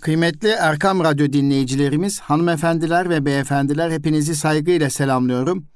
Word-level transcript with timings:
Kıymetli 0.00 0.48
Erkam 0.48 1.04
Radyo 1.04 1.32
dinleyicilerimiz, 1.32 2.20
hanımefendiler 2.20 3.10
ve 3.10 3.26
beyefendiler 3.26 3.90
hepinizi 3.90 4.36
saygıyla 4.36 4.90
selamlıyorum. 4.90 5.66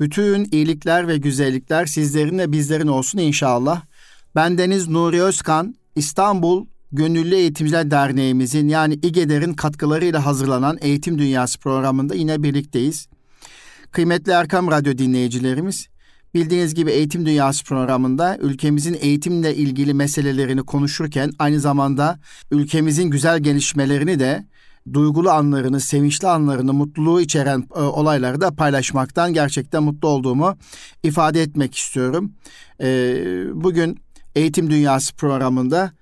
Bütün 0.00 0.48
iyilikler 0.52 1.08
ve 1.08 1.16
güzellikler 1.16 1.86
sizlerin 1.86 2.38
ve 2.38 2.52
bizlerin 2.52 2.86
olsun 2.86 3.18
inşallah. 3.18 3.82
Ben 4.34 4.58
Deniz 4.58 4.88
Nuri 4.88 5.22
Özkan, 5.22 5.74
İstanbul 5.96 6.66
Gönüllü 6.92 7.34
Eğitimciler 7.34 7.90
Derneğimizin 7.90 8.68
yani 8.68 8.94
İGEDER'in 8.94 9.54
katkılarıyla 9.54 10.26
hazırlanan 10.26 10.78
Eğitim 10.80 11.18
Dünyası 11.18 11.58
programında 11.58 12.14
yine 12.14 12.42
birlikteyiz. 12.42 13.08
Kıymetli 13.92 14.32
Erkam 14.32 14.70
Radyo 14.70 14.98
dinleyicilerimiz, 14.98 15.88
Bildiğiniz 16.34 16.74
gibi 16.74 16.90
Eğitim 16.90 17.26
Dünyası 17.26 17.64
programında 17.64 18.38
ülkemizin 18.40 18.96
eğitimle 19.00 19.54
ilgili 19.54 19.94
meselelerini 19.94 20.62
konuşurken 20.62 21.30
aynı 21.38 21.60
zamanda 21.60 22.18
ülkemizin 22.50 23.10
güzel 23.10 23.40
gelişmelerini 23.40 24.18
de 24.18 24.46
duygulu 24.92 25.30
anlarını, 25.30 25.80
sevinçli 25.80 26.28
anlarını, 26.28 26.72
mutluluğu 26.72 27.20
içeren 27.20 27.68
e, 27.76 27.80
olayları 27.80 28.40
da 28.40 28.54
paylaşmaktan 28.54 29.32
gerçekten 29.32 29.82
mutlu 29.82 30.08
olduğumu 30.08 30.56
ifade 31.02 31.42
etmek 31.42 31.74
istiyorum. 31.74 32.32
E, 32.80 33.16
bugün 33.54 33.98
Eğitim 34.34 34.70
Dünyası 34.70 35.16
programında 35.16 35.92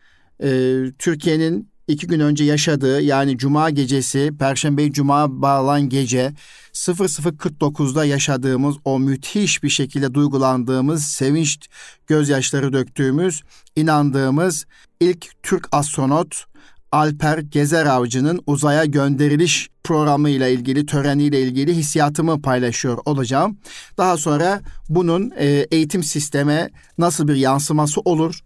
e, 0.42 0.78
Türkiye'nin 0.98 1.71
iki 1.88 2.06
gün 2.06 2.20
önce 2.20 2.44
yaşadığı 2.44 3.00
yani 3.00 3.38
Cuma 3.38 3.70
gecesi, 3.70 4.32
Perşembe 4.38 4.92
Cuma 4.92 5.42
bağlan 5.42 5.88
gece 5.88 6.32
00.49'da 6.72 8.04
yaşadığımız 8.04 8.76
o 8.84 8.98
müthiş 8.98 9.62
bir 9.62 9.68
şekilde 9.68 10.14
duygulandığımız, 10.14 11.04
sevinç 11.04 11.58
gözyaşları 12.06 12.72
döktüğümüz, 12.72 13.42
inandığımız 13.76 14.66
ilk 15.00 15.42
Türk 15.42 15.68
astronot 15.72 16.44
Alper 16.92 17.38
Gezer 17.38 17.86
Avcı'nın 17.86 18.40
uzaya 18.46 18.84
gönderiliş 18.84 19.68
programı 19.84 20.30
ile 20.30 20.52
ilgili, 20.52 20.86
töreniyle 20.86 21.40
ilgili 21.42 21.74
hissiyatımı 21.76 22.42
paylaşıyor 22.42 22.98
olacağım. 23.04 23.58
Daha 23.98 24.16
sonra 24.16 24.60
bunun 24.88 25.32
e, 25.36 25.46
eğitim 25.46 26.02
sisteme 26.02 26.70
nasıl 26.98 27.28
bir 27.28 27.36
yansıması 27.36 28.00
olur? 28.00 28.40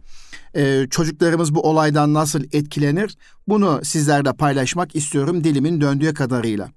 E, 0.56 0.86
çocuklarımız 0.90 1.54
bu 1.54 1.60
olaydan 1.60 2.14
nasıl 2.14 2.44
etkilenir? 2.52 3.16
Bunu 3.48 3.80
sizlerle 3.82 4.32
paylaşmak 4.32 4.96
istiyorum 4.96 5.44
dilimin 5.44 5.80
döndüğü 5.80 6.14
kadarıyla. 6.14 6.68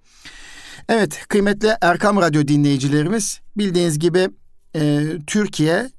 Evet 0.90 1.28
kıymetli 1.28 1.70
Erkam 1.82 2.22
Radyo 2.22 2.48
dinleyicilerimiz 2.48 3.40
bildiğiniz 3.58 4.00
gibi 4.00 4.30
e, 4.76 5.04
Türkiye 5.28 5.90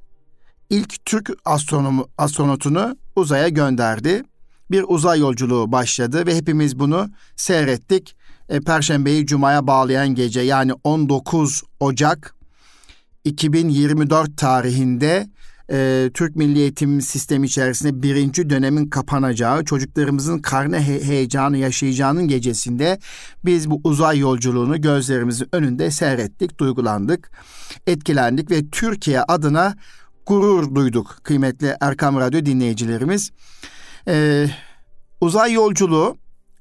ilk 0.71 1.05
Türk 1.05 1.31
astronomu, 1.45 2.09
astronotunu 2.19 2.97
uzaya 3.17 3.49
gönderdi. 3.49 4.23
Bir 4.71 4.85
uzay 4.89 5.21
yolculuğu 5.21 5.73
başladı 5.73 6.27
ve 6.27 6.37
hepimiz 6.37 6.79
bunu 6.79 7.11
seyrettik. 7.37 8.17
E, 8.49 8.61
Perşembeyi 8.61 9.27
Cuma'ya 9.27 9.67
bağlayan 9.67 10.15
gece 10.15 10.41
yani 10.41 10.73
19 10.85 11.63
Ocak 11.81 12.35
2024 13.25 14.37
tarihinde 14.37 15.27
e, 15.71 16.11
Türk 16.15 16.37
Milli 16.37 16.59
Eğitim 16.59 17.01
Sistemi 17.01 17.47
içerisinde 17.47 18.03
birinci 18.03 18.51
dönemin 18.51 18.87
kapanacağı, 18.87 19.65
çocuklarımızın 19.65 20.39
karne 20.39 20.81
he- 20.81 21.05
heyecanı 21.05 21.57
yaşayacağının 21.57 22.29
gecesinde 22.29 22.99
biz 23.45 23.71
bu 23.71 23.81
uzay 23.85 24.19
yolculuğunu 24.19 24.81
gözlerimizin 24.81 25.49
önünde 25.53 25.91
seyrettik, 25.91 26.61
duygulandık, 26.61 27.31
etkilendik 27.87 28.51
ve 28.51 28.71
Türkiye 28.71 29.23
adına 29.23 29.75
gurur 30.27 30.75
duyduk 30.75 31.17
kıymetli 31.23 31.77
Erkam 31.81 32.21
Radyo 32.21 32.47
dinleyicilerimiz. 32.47 33.31
Ee, 34.09 34.47
uzay 35.21 35.53
yolculuğu 35.53 36.17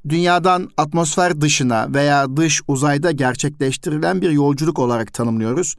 dünyadan 0.09 0.69
atmosfer 0.77 1.41
dışına 1.41 1.93
veya 1.93 2.37
dış 2.37 2.61
uzayda 2.67 3.11
gerçekleştirilen 3.11 4.21
bir 4.21 4.29
yolculuk 4.29 4.79
olarak 4.79 5.13
tanımlıyoruz. 5.13 5.75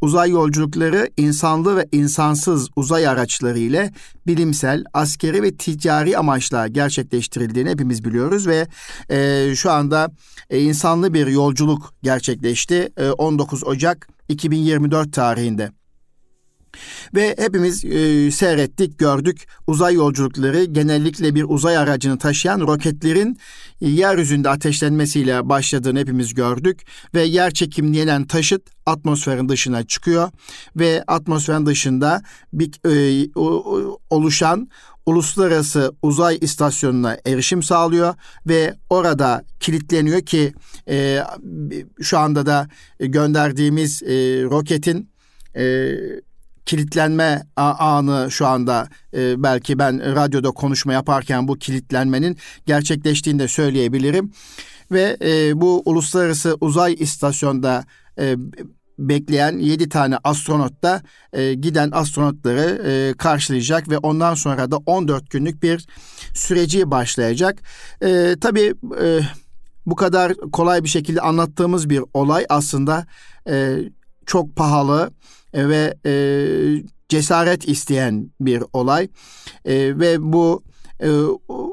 Uzay 0.00 0.30
yolculukları 0.30 1.10
insanlı 1.16 1.76
ve 1.76 1.86
insansız 1.92 2.68
uzay 2.76 3.08
araçları 3.08 3.58
ile 3.58 3.92
bilimsel, 4.26 4.84
askeri 4.92 5.42
ve 5.42 5.56
ticari 5.56 6.18
amaçla 6.18 6.68
gerçekleştirildiğini 6.68 7.70
hepimiz 7.70 8.04
biliyoruz 8.04 8.46
ve 8.46 8.66
e, 9.10 9.52
şu 9.56 9.70
anda 9.70 10.10
e, 10.50 10.60
insanlı 10.60 11.14
bir 11.14 11.26
yolculuk 11.26 11.94
gerçekleşti 12.02 12.92
e, 12.96 13.10
19 13.10 13.64
Ocak 13.64 14.08
2024 14.28 15.12
tarihinde. 15.12 15.70
Ve 17.14 17.34
hepimiz 17.38 17.84
e, 17.84 18.30
seyrettik, 18.30 18.98
gördük. 18.98 19.46
Uzay 19.66 19.94
yolculukları 19.94 20.64
genellikle 20.64 21.34
bir 21.34 21.44
uzay 21.48 21.76
aracını 21.76 22.18
taşıyan 22.18 22.60
roketlerin 22.60 23.38
e, 23.80 23.88
yeryüzünde 23.88 24.48
ateşlenmesiyle 24.48 25.48
başladığını 25.48 25.98
hepimiz 25.98 26.34
gördük. 26.34 26.80
Ve 27.14 27.22
yer 27.22 27.50
çekimini 27.50 27.96
yenen 27.96 28.26
taşıt 28.26 28.62
atmosferin 28.86 29.48
dışına 29.48 29.86
çıkıyor. 29.86 30.30
Ve 30.76 31.04
atmosferin 31.06 31.66
dışında 31.66 32.22
bir 32.52 32.70
e, 32.86 33.28
oluşan 34.10 34.68
uluslararası 35.06 35.94
uzay 36.02 36.38
istasyonuna 36.40 37.18
erişim 37.26 37.62
sağlıyor. 37.62 38.14
Ve 38.46 38.74
orada 38.90 39.44
kilitleniyor 39.60 40.20
ki 40.20 40.54
e, 40.88 41.22
şu 42.02 42.18
anda 42.18 42.46
da 42.46 42.68
gönderdiğimiz 42.98 44.02
e, 44.02 44.06
roketin 44.42 45.10
e, 45.56 45.94
kilitlenme 46.66 47.42
anı 47.56 48.30
şu 48.30 48.46
anda 48.46 48.88
e, 49.14 49.42
belki 49.42 49.78
ben 49.78 50.16
radyoda 50.16 50.50
konuşma 50.50 50.92
yaparken 50.92 51.48
bu 51.48 51.58
kilitlenmenin 51.58 52.36
gerçekleştiğini 52.66 53.38
de 53.38 53.48
söyleyebilirim. 53.48 54.32
Ve 54.92 55.16
e, 55.22 55.60
bu 55.60 55.82
uluslararası 55.84 56.56
uzay 56.60 56.96
istasyonda 56.98 57.84
e, 58.18 58.36
bekleyen 58.98 59.58
7 59.58 59.88
tane 59.88 60.18
astronot 60.24 60.82
da 60.82 61.02
e, 61.32 61.54
giden 61.54 61.90
astronotları 61.90 62.82
e, 62.86 63.14
karşılayacak 63.16 63.88
ve 63.88 63.98
ondan 63.98 64.34
sonra 64.34 64.70
da 64.70 64.76
14 64.76 65.30
günlük 65.30 65.62
bir 65.62 65.86
süreci 66.34 66.90
başlayacak. 66.90 67.62
E, 68.02 68.36
tabii 68.40 68.74
e, 69.02 69.20
bu 69.86 69.96
kadar 69.96 70.34
kolay 70.34 70.84
bir 70.84 70.88
şekilde 70.88 71.20
anlattığımız 71.20 71.90
bir 71.90 72.02
olay 72.14 72.46
aslında 72.48 73.06
e, 73.48 73.78
çok 74.26 74.56
pahalı 74.56 75.10
ve 75.56 75.94
e, 76.06 76.12
cesaret 77.08 77.68
isteyen 77.68 78.30
bir 78.40 78.62
olay 78.72 79.08
e, 79.64 79.98
ve 79.98 80.32
bu 80.32 80.62
e, 81.00 81.10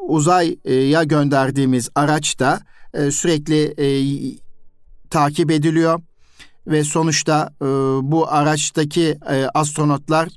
uzaya 0.07 1.03
gönderdiğimiz 1.03 1.89
araç 1.95 2.39
da 2.39 2.59
e, 2.93 3.11
sürekli 3.11 3.73
e, 3.77 3.87
takip 5.09 5.51
ediliyor 5.51 6.01
ve 6.67 6.83
sonuçta 6.83 7.53
e, 7.61 7.65
bu 8.11 8.31
araçtaki 8.31 9.17
e, 9.29 9.45
astronotlar 9.53 10.29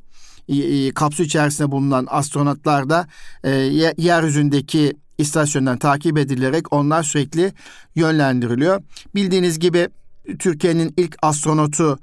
e, 0.48 0.90
kapsül 0.90 1.24
içerisinde 1.24 1.70
bulunan 1.70 2.06
astronotlar 2.10 2.90
da 2.90 3.06
e, 3.44 3.50
yeryüzündeki 3.96 4.92
istasyondan 5.18 5.78
takip 5.78 6.18
edilerek 6.18 6.72
onlar 6.72 7.02
sürekli 7.02 7.52
yönlendiriliyor. 7.94 8.82
Bildiğiniz 9.14 9.58
gibi 9.58 9.88
Türkiye'nin 10.38 10.94
ilk 10.96 11.16
astronotu 11.22 11.98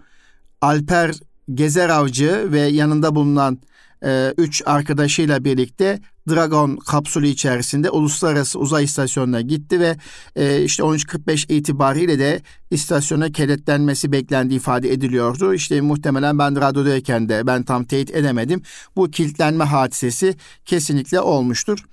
Alper 0.62 1.12
Gezer 1.54 1.90
Avcı 1.90 2.52
ve 2.52 2.60
yanında 2.60 3.16
bulunan 3.16 3.60
e, 4.06 4.34
üç 4.38 4.62
arkadaşıyla 4.66 5.44
birlikte 5.44 6.00
Dragon 6.30 6.76
kapsülü 6.76 7.28
içerisinde 7.28 7.90
uluslararası 7.90 8.60
uzay 8.60 8.84
istasyonuna 8.84 9.42
gitti 9.42 9.80
ve 9.80 9.98
e, 10.36 10.64
işte 10.64 10.84
13.45 10.84 11.54
itibariyle 11.54 12.20
de 12.20 12.42
istasyona 12.72 13.32
kilitlenmesi 13.32 14.12
beklendiği 14.12 14.60
ifade 14.60 14.94
ediliyordu. 14.94 15.54
İşte 15.54 15.82
muhtemelen 15.82 16.40
ben 16.40 16.62
radyodayken 16.62 17.30
de 17.30 17.48
ben 17.48 17.64
tam 17.64 17.84
teyit 17.84 18.16
edemedim. 18.16 18.62
Bu 18.96 19.12
kilitlenme 19.12 19.64
hadisesi 19.64 20.36
kesinlikle 20.66 21.20
olmuştur. 21.20 21.86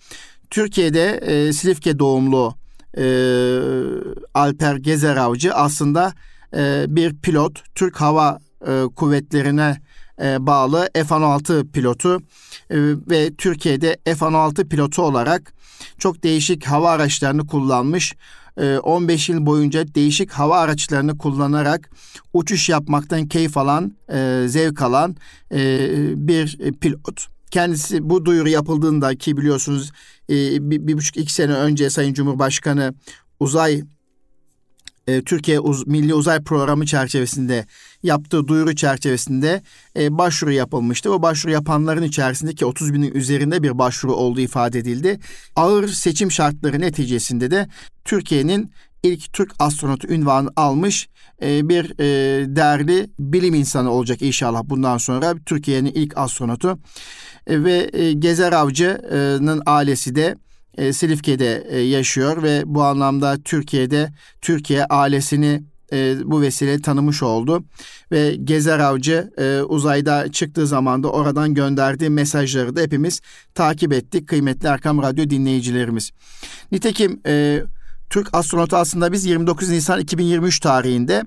Türkiye'de 0.50 1.11
e, 1.11 1.53
Silifke 1.53 1.99
doğumlu 1.99 2.55
e, 2.96 3.05
Alper 4.35 4.76
Gezer 4.76 5.17
Avcı 5.17 5.55
aslında 5.55 6.12
e, 6.56 6.85
bir 6.88 7.17
pilot 7.17 7.75
Türk 7.75 8.00
Hava 8.00 8.38
e, 8.66 8.84
kuvvetlerine 8.96 9.80
e, 10.22 10.46
bağlı 10.46 10.88
F-16 10.94 11.70
pilotu 11.70 12.18
e, 12.70 12.76
ve 13.10 13.34
Türkiye'de 13.34 13.98
F-16 14.04 14.68
pilotu 14.68 15.02
olarak 15.02 15.52
çok 15.98 16.22
değişik 16.22 16.66
hava 16.66 16.90
araçlarını 16.90 17.46
kullanmış. 17.46 18.14
15 18.82 19.28
yıl 19.28 19.46
boyunca 19.46 19.94
değişik 19.94 20.30
hava 20.30 20.58
araçlarını 20.58 21.18
kullanarak 21.18 21.90
uçuş 22.32 22.68
yapmaktan 22.68 23.26
keyif 23.26 23.56
alan, 23.56 23.92
zevk 24.46 24.82
alan 24.82 25.16
bir 26.26 26.72
pilot. 26.80 27.26
Kendisi 27.50 28.10
bu 28.10 28.24
duyuru 28.24 28.48
yapıldığında 28.48 29.16
ki 29.16 29.36
biliyorsunuz 29.36 29.92
bir, 30.30 30.86
bir 30.86 30.94
buçuk 30.94 31.16
iki 31.16 31.32
sene 31.32 31.52
önce 31.52 31.90
Sayın 31.90 32.14
Cumhurbaşkanı 32.14 32.94
uzay 33.40 33.82
e, 35.10 35.22
Türkiye 35.22 35.60
Uz- 35.60 35.86
Milli 35.86 36.14
Uzay 36.14 36.42
Programı 36.42 36.86
çerçevesinde 36.86 37.66
yaptığı 38.02 38.48
duyuru 38.48 38.74
çerçevesinde 38.74 39.62
e, 39.96 40.18
başvuru 40.18 40.52
yapılmıştı. 40.52 41.12
O 41.12 41.22
başvuru 41.22 41.52
yapanların 41.52 42.02
içerisindeki 42.02 42.66
30 42.66 42.94
binin 42.94 43.14
üzerinde 43.14 43.62
bir 43.62 43.78
başvuru 43.78 44.14
olduğu 44.14 44.40
ifade 44.40 44.78
edildi. 44.78 45.20
Ağır 45.56 45.88
seçim 45.88 46.30
şartları 46.30 46.80
neticesinde 46.80 47.50
de 47.50 47.68
Türkiye'nin 48.04 48.72
ilk 49.02 49.32
Türk 49.32 49.52
astronotu 49.58 50.08
ünvanı 50.08 50.48
almış 50.56 51.08
e, 51.42 51.68
bir 51.68 51.84
e, 51.98 52.06
değerli 52.56 53.10
bilim 53.18 53.54
insanı 53.54 53.90
olacak 53.90 54.22
inşallah 54.22 54.62
bundan 54.64 54.98
sonra 54.98 55.34
Türkiye'nin 55.46 55.92
ilk 55.94 56.18
astronotu 56.18 56.78
e, 57.46 57.64
ve 57.64 57.90
Gezer 58.12 58.52
Avcı'nın 58.52 59.62
ailesi 59.66 60.14
de 60.14 60.36
e, 60.81 60.93
Silifke'de 60.93 61.67
e, 61.69 61.81
yaşıyor 61.81 62.43
ve 62.43 62.62
bu 62.67 62.82
anlamda 62.82 63.37
Türkiye'de 63.44 64.12
Türkiye 64.41 64.85
ailesini 64.85 65.62
e, 65.93 66.17
bu 66.25 66.41
vesile 66.41 66.82
tanımış 66.82 67.23
oldu. 67.23 67.65
Ve 68.12 68.37
Gezer 68.44 68.79
Avcı 68.79 69.31
e, 69.38 69.61
uzayda 69.62 70.32
çıktığı 70.32 70.67
zaman 70.67 71.03
da 71.03 71.11
oradan 71.11 71.55
gönderdiği 71.55 72.11
mesajları 72.11 72.77
da 72.77 72.81
hepimiz 72.81 73.21
takip 73.55 73.93
ettik 73.93 74.29
kıymetli 74.29 74.69
Erkam 74.69 75.03
Radyo 75.03 75.31
dinleyicilerimiz. 75.31 76.11
Nitekim 76.73 77.21
e, 77.27 77.62
Türk 78.11 78.29
astronotu 78.32 78.77
aslında 78.77 79.12
biz 79.12 79.25
29 79.25 79.69
Nisan 79.69 80.00
2023 80.00 80.61
tarihinde 80.61 81.25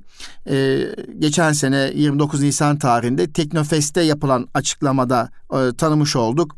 e, 0.50 0.86
geçen 1.20 1.54
sene 1.54 1.92
29 1.96 2.42
Nisan 2.42 2.80
tarihinde 2.80 3.32
Teknofest'te 3.32 4.02
yapılan 4.02 4.48
açıklamada 4.54 5.30
e, 5.54 5.76
tanımış 5.78 6.16
olduk. 6.16 6.56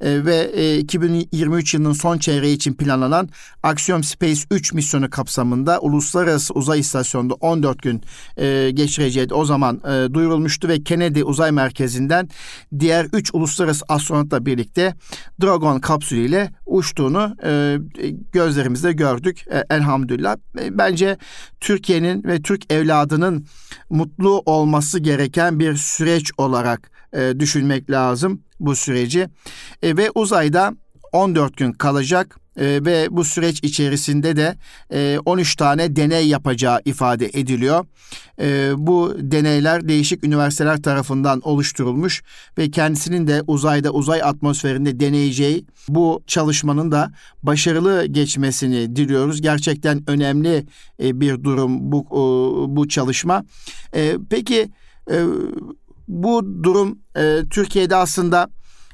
E, 0.00 0.24
ve 0.24 0.50
e, 0.54 0.78
2023 0.78 1.74
yılının 1.74 1.92
son 1.92 2.18
çeyreği 2.18 2.56
için 2.56 2.74
planlanan 2.74 3.28
Axiom 3.62 4.04
Space 4.04 4.40
3 4.50 4.72
misyonu 4.72 5.10
kapsamında 5.10 5.80
Uluslararası 5.80 6.54
Uzay 6.54 6.80
İstasyonu'nda 6.80 7.34
14 7.34 7.82
gün 7.82 8.02
e, 8.36 8.70
geçireceği 8.74 9.26
o 9.32 9.44
zaman 9.44 9.80
e, 9.88 10.14
duyurulmuştu 10.14 10.68
ve 10.68 10.82
Kennedy 10.82 11.22
Uzay 11.22 11.52
Merkezi'nden 11.52 12.28
diğer 12.78 13.06
3 13.12 13.34
uluslararası 13.34 13.84
astronotla 13.88 14.46
birlikte 14.46 14.94
Dragon 15.42 15.80
kapsülüyle 15.80 16.52
uçtuğunu 16.66 17.36
e, 17.44 17.78
gözlerimizde 18.32 18.92
gördük. 18.92 19.44
E, 19.50 19.74
elhamdülillah. 19.74 20.36
E, 20.58 20.78
bence 20.78 21.16
Türkiye'nin 21.60 22.24
ve 22.24 22.42
Türk 22.42 22.72
evladının 22.72 23.46
mutlu 23.90 24.42
olması 24.46 24.98
gereken 24.98 25.58
bir 25.58 25.76
süreç 25.76 26.30
olarak 26.38 26.91
e, 27.12 27.40
düşünmek 27.40 27.90
lazım 27.90 28.42
bu 28.60 28.76
süreci. 28.76 29.28
E, 29.82 29.96
ve 29.96 30.10
uzayda 30.14 30.74
14 31.12 31.56
gün 31.56 31.72
kalacak 31.72 32.38
e, 32.56 32.64
ve 32.64 33.06
bu 33.10 33.24
süreç 33.24 33.60
içerisinde 33.62 34.36
de 34.36 34.56
e, 34.92 35.18
13 35.24 35.56
tane 35.56 35.96
deney 35.96 36.28
yapacağı 36.28 36.80
ifade 36.84 37.30
ediliyor. 37.32 37.86
E, 38.40 38.72
bu 38.76 39.16
deneyler 39.18 39.88
değişik 39.88 40.24
üniversiteler 40.24 40.82
tarafından 40.82 41.40
oluşturulmuş 41.40 42.22
ve 42.58 42.70
kendisinin 42.70 43.26
de 43.26 43.42
uzayda 43.46 43.90
uzay 43.90 44.22
atmosferinde 44.22 45.00
deneyeceği 45.00 45.66
bu 45.88 46.22
çalışmanın 46.26 46.92
da 46.92 47.12
başarılı 47.42 48.06
geçmesini 48.06 48.96
diliyoruz. 48.96 49.40
Gerçekten 49.40 50.02
önemli 50.06 50.66
e, 51.02 51.20
bir 51.20 51.44
durum 51.44 51.92
bu 51.92 52.00
e, 52.10 52.76
bu 52.76 52.88
çalışma. 52.88 53.44
E, 53.94 54.16
peki 54.30 54.70
e, 55.10 55.16
bu 56.12 56.62
durum 56.62 56.98
e, 57.16 57.42
Türkiye'de 57.50 57.96
aslında 57.96 58.50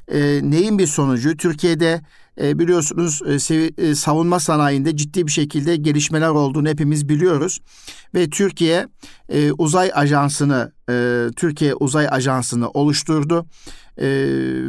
e, 0.07 0.39
neyin 0.43 0.79
bir 0.79 0.87
sonucu? 0.87 1.37
Türkiye'de 1.37 2.01
e, 2.41 2.59
biliyorsunuz 2.59 3.21
e, 3.51 3.71
e, 3.77 3.95
savunma 3.95 4.39
sanayinde 4.39 4.97
ciddi 4.97 5.27
bir 5.27 5.31
şekilde 5.31 5.75
gelişmeler 5.75 6.29
olduğunu 6.29 6.69
hepimiz 6.69 7.09
biliyoruz. 7.09 7.59
Ve 8.15 8.29
Türkiye 8.29 8.87
e, 9.29 9.51
uzay 9.51 9.91
ajansını, 9.93 10.71
e, 10.89 11.25
Türkiye 11.35 11.75
uzay 11.75 12.07
ajansını 12.11 12.69
oluşturdu. 12.69 13.45
E, 13.97 14.07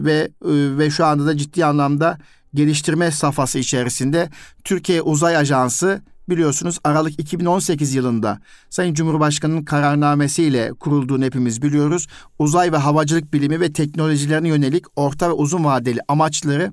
ve 0.04 0.28
e, 0.44 0.78
ve 0.78 0.90
şu 0.90 1.04
anda 1.04 1.26
da 1.26 1.36
ciddi 1.36 1.64
anlamda 1.64 2.18
geliştirme 2.54 3.10
safhası 3.10 3.58
içerisinde 3.58 4.30
Türkiye 4.64 5.02
Uzay 5.02 5.36
Ajansı 5.36 6.02
biliyorsunuz 6.30 6.78
Aralık 6.84 7.20
2018 7.20 7.94
yılında 7.94 8.40
Sayın 8.70 8.94
Cumhurbaşkanı'nın 8.94 9.64
kararnamesiyle 9.64 10.72
kurulduğunu 10.72 11.24
hepimiz 11.24 11.62
biliyoruz. 11.62 12.06
Uzay 12.38 12.72
ve 12.72 12.76
havacılık 12.76 13.32
bilimi 13.32 13.60
ve 13.60 13.72
teknolojilerine 13.72 14.48
yönelik 14.48 14.84
orta 14.96 15.28
ve 15.28 15.32
uzun 15.32 15.64
vadeli 15.64 16.00
amaçları 16.08 16.72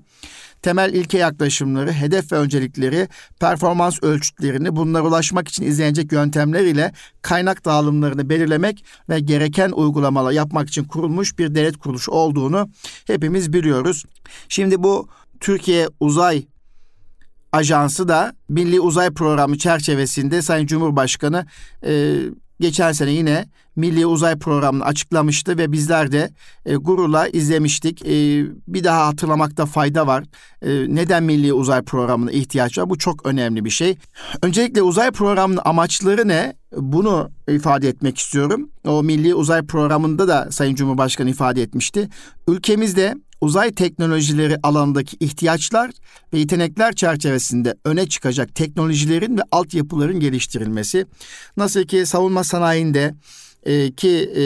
temel 0.61 0.93
ilke 0.93 1.17
yaklaşımları, 1.17 1.91
hedef 1.91 2.31
ve 2.31 2.35
öncelikleri, 2.35 3.07
performans 3.39 4.03
ölçütlerini 4.03 4.75
bunlara 4.75 5.03
ulaşmak 5.03 5.47
için 5.47 5.63
izlenecek 5.63 6.11
yöntemler 6.11 6.61
ile 6.61 6.91
kaynak 7.21 7.65
dağılımlarını 7.65 8.29
belirlemek 8.29 8.85
ve 9.09 9.19
gereken 9.19 9.71
uygulamalar 9.71 10.31
yapmak 10.31 10.67
için 10.67 10.83
kurulmuş 10.83 11.39
bir 11.39 11.55
devlet 11.55 11.77
kuruluşu 11.77 12.11
olduğunu 12.11 12.69
hepimiz 13.07 13.53
biliyoruz. 13.53 14.05
Şimdi 14.49 14.83
bu 14.83 15.07
Türkiye 15.39 15.87
Uzay 15.99 16.45
Ajansı 17.51 18.07
da 18.07 18.33
Milli 18.49 18.79
Uzay 18.81 19.09
Programı 19.09 19.57
çerçevesinde 19.57 20.41
Sayın 20.41 20.65
Cumhurbaşkanı 20.65 21.45
e, 21.85 22.15
geçen 22.59 22.91
sene 22.91 23.11
yine 23.11 23.45
Milli 23.75 24.05
Uzay 24.05 24.39
Programı'nı 24.39 24.85
açıklamıştı 24.85 25.57
ve 25.57 25.71
bizler 25.71 26.11
de 26.11 26.29
e, 26.65 26.75
gururla 26.75 27.27
izlemiştik. 27.27 28.05
E, 28.05 28.45
bir 28.67 28.83
daha 28.83 29.07
hatırlamakta 29.07 29.65
fayda 29.65 30.07
var. 30.07 30.23
E, 30.61 30.95
neden 30.95 31.23
Milli 31.23 31.53
Uzay 31.53 31.81
Programı'na 31.81 32.31
ihtiyaç 32.31 32.77
var? 32.77 32.89
Bu 32.89 32.97
çok 32.97 33.25
önemli 33.25 33.65
bir 33.65 33.69
şey. 33.69 33.97
Öncelikle 34.41 34.81
uzay 34.81 35.11
programının 35.11 35.59
amaçları 35.65 36.27
ne? 36.27 36.53
Bunu 36.77 37.29
ifade 37.49 37.89
etmek 37.89 38.17
istiyorum. 38.17 38.69
O 38.87 39.03
Milli 39.03 39.35
Uzay 39.35 39.65
Programı'nda 39.65 40.27
da 40.27 40.47
Sayın 40.51 40.75
Cumhurbaşkanı 40.75 41.29
ifade 41.29 41.61
etmişti. 41.61 42.09
Ülkemizde 42.47 43.15
uzay 43.41 43.71
teknolojileri 43.71 44.57
alanındaki 44.63 45.17
ihtiyaçlar 45.19 45.91
ve 46.33 46.39
yetenekler 46.39 46.93
çerçevesinde 46.95 47.75
öne 47.85 48.07
çıkacak 48.07 48.55
teknolojilerin 48.55 49.37
ve 49.37 49.41
altyapıların 49.51 50.19
geliştirilmesi. 50.19 51.05
Nasıl 51.57 51.83
ki 51.83 52.05
savunma 52.05 52.43
sanayinde 52.43 53.13
e, 53.63 53.91
ki 53.91 54.31
e, 54.35 54.43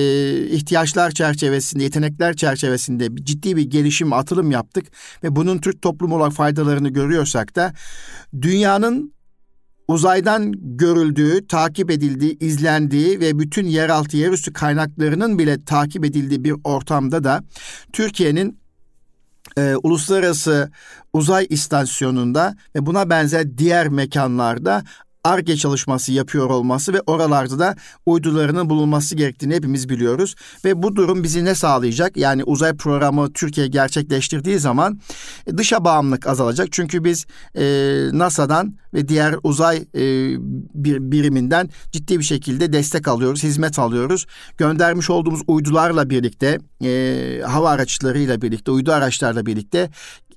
ihtiyaçlar 0.47 1.11
çerçevesinde, 1.11 1.83
yetenekler 1.83 2.35
çerçevesinde 2.35 3.09
ciddi 3.23 3.55
bir 3.55 3.63
gelişim, 3.63 4.13
atılım 4.13 4.51
yaptık 4.51 4.85
ve 5.23 5.35
bunun 5.35 5.57
Türk 5.57 5.81
toplumu 5.81 6.15
olarak 6.15 6.33
faydalarını 6.33 6.89
görüyorsak 6.89 7.55
da 7.55 7.73
dünyanın 8.41 9.13
uzaydan 9.87 10.53
görüldüğü, 10.77 11.47
takip 11.47 11.91
edildiği, 11.91 12.37
izlendiği 12.39 13.19
ve 13.19 13.39
bütün 13.39 13.65
yeraltı 13.65 14.17
yerüstü 14.17 14.53
kaynaklarının 14.53 15.39
bile 15.39 15.65
takip 15.65 16.05
edildiği 16.05 16.43
bir 16.43 16.55
ortamda 16.63 17.23
da 17.23 17.43
Türkiye'nin 17.93 18.60
e, 19.57 19.75
uluslararası 19.83 20.71
uzay 21.13 21.47
istasyonunda 21.49 22.55
ve 22.75 22.85
buna 22.85 23.09
benzer 23.09 23.57
diğer 23.57 23.87
mekanlarda 23.87 24.83
ARGE 25.23 25.57
çalışması 25.57 26.11
yapıyor 26.11 26.49
olması 26.49 26.93
ve 26.93 27.01
oralarda 27.07 27.59
da 27.59 27.75
uydularının 28.05 28.69
bulunması 28.69 29.15
gerektiğini 29.15 29.55
hepimiz 29.55 29.89
biliyoruz. 29.89 30.35
Ve 30.65 30.83
bu 30.83 30.95
durum 30.95 31.23
bizi 31.23 31.45
ne 31.45 31.55
sağlayacak? 31.55 32.17
Yani 32.17 32.43
uzay 32.43 32.77
programı 32.77 33.33
Türkiye 33.33 33.67
gerçekleştirdiği 33.67 34.59
zaman 34.59 34.99
e, 35.47 35.57
dışa 35.57 35.85
bağımlılık 35.85 36.27
azalacak. 36.27 36.67
Çünkü 36.71 37.03
biz 37.03 37.25
e, 37.55 37.63
NASA'dan 38.13 38.75
ve 38.93 39.07
diğer 39.07 39.35
uzay 39.43 39.77
e, 39.77 40.03
bir 40.73 41.11
biriminden 41.11 41.69
ciddi 41.91 42.19
bir 42.19 42.23
şekilde 42.23 42.73
destek 42.73 43.07
alıyoruz, 43.07 43.43
hizmet 43.43 43.79
alıyoruz. 43.79 44.25
Göndermiş 44.57 45.09
olduğumuz 45.09 45.41
uydularla 45.47 46.09
birlikte, 46.09 46.59
e, 46.83 47.41
hava 47.45 47.69
araçlarıyla 47.69 48.41
birlikte, 48.41 48.71
uydu 48.71 48.91
araçlarla 48.91 49.45
birlikte 49.45 49.89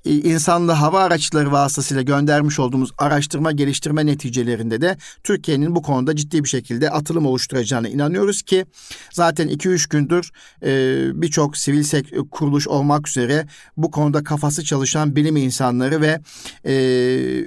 insanlı 0.05 0.71
hava 0.71 1.03
araçları 1.03 1.51
vasıtasıyla 1.51 2.03
göndermiş 2.03 2.59
olduğumuz 2.59 2.91
araştırma 2.97 3.51
geliştirme 3.51 4.05
neticelerinde 4.05 4.81
de 4.81 4.97
Türkiye'nin 5.23 5.75
bu 5.75 5.81
konuda 5.81 6.15
ciddi 6.15 6.43
bir 6.43 6.49
şekilde 6.49 6.89
atılım 6.89 7.25
oluşturacağına 7.25 7.87
inanıyoruz 7.89 8.41
ki 8.41 8.65
zaten 9.13 9.47
2-3 9.47 9.89
gündür 9.89 10.31
e, 10.63 11.21
birçok 11.21 11.57
sivil 11.57 11.83
sek- 11.83 12.31
kuruluş 12.31 12.67
olmak 12.67 13.07
üzere 13.07 13.47
bu 13.77 13.91
konuda 13.91 14.23
kafası 14.23 14.63
çalışan 14.63 15.15
bilim 15.15 15.35
insanları 15.35 16.01
ve 16.01 16.19
e, 16.65 16.73